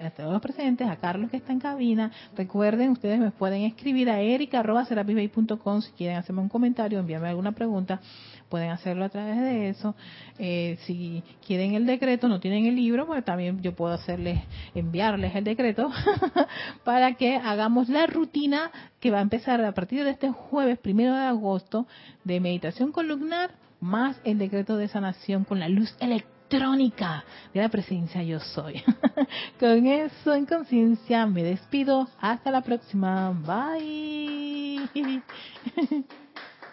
[0.00, 2.10] a todos los presentes, a Carlos que está en cabina.
[2.36, 8.00] Recuerden, ustedes me pueden escribir a erica.com si quieren hacerme un comentario, enviarme alguna pregunta,
[8.48, 9.94] pueden hacerlo a través de eso.
[10.38, 14.40] Eh, si quieren el decreto, no tienen el libro, pues también yo puedo hacerles,
[14.74, 15.90] enviarles el decreto
[16.84, 18.70] para que hagamos la rutina
[19.00, 21.86] que va a empezar a partir de este jueves primero de agosto
[22.24, 27.68] de meditación columnar más el decreto de sanación con la luz electrónica electrónica de la
[27.68, 28.82] presencia yo soy.
[29.60, 32.08] Con eso en conciencia me despido.
[32.20, 33.30] Hasta la próxima.
[33.32, 34.88] Bye.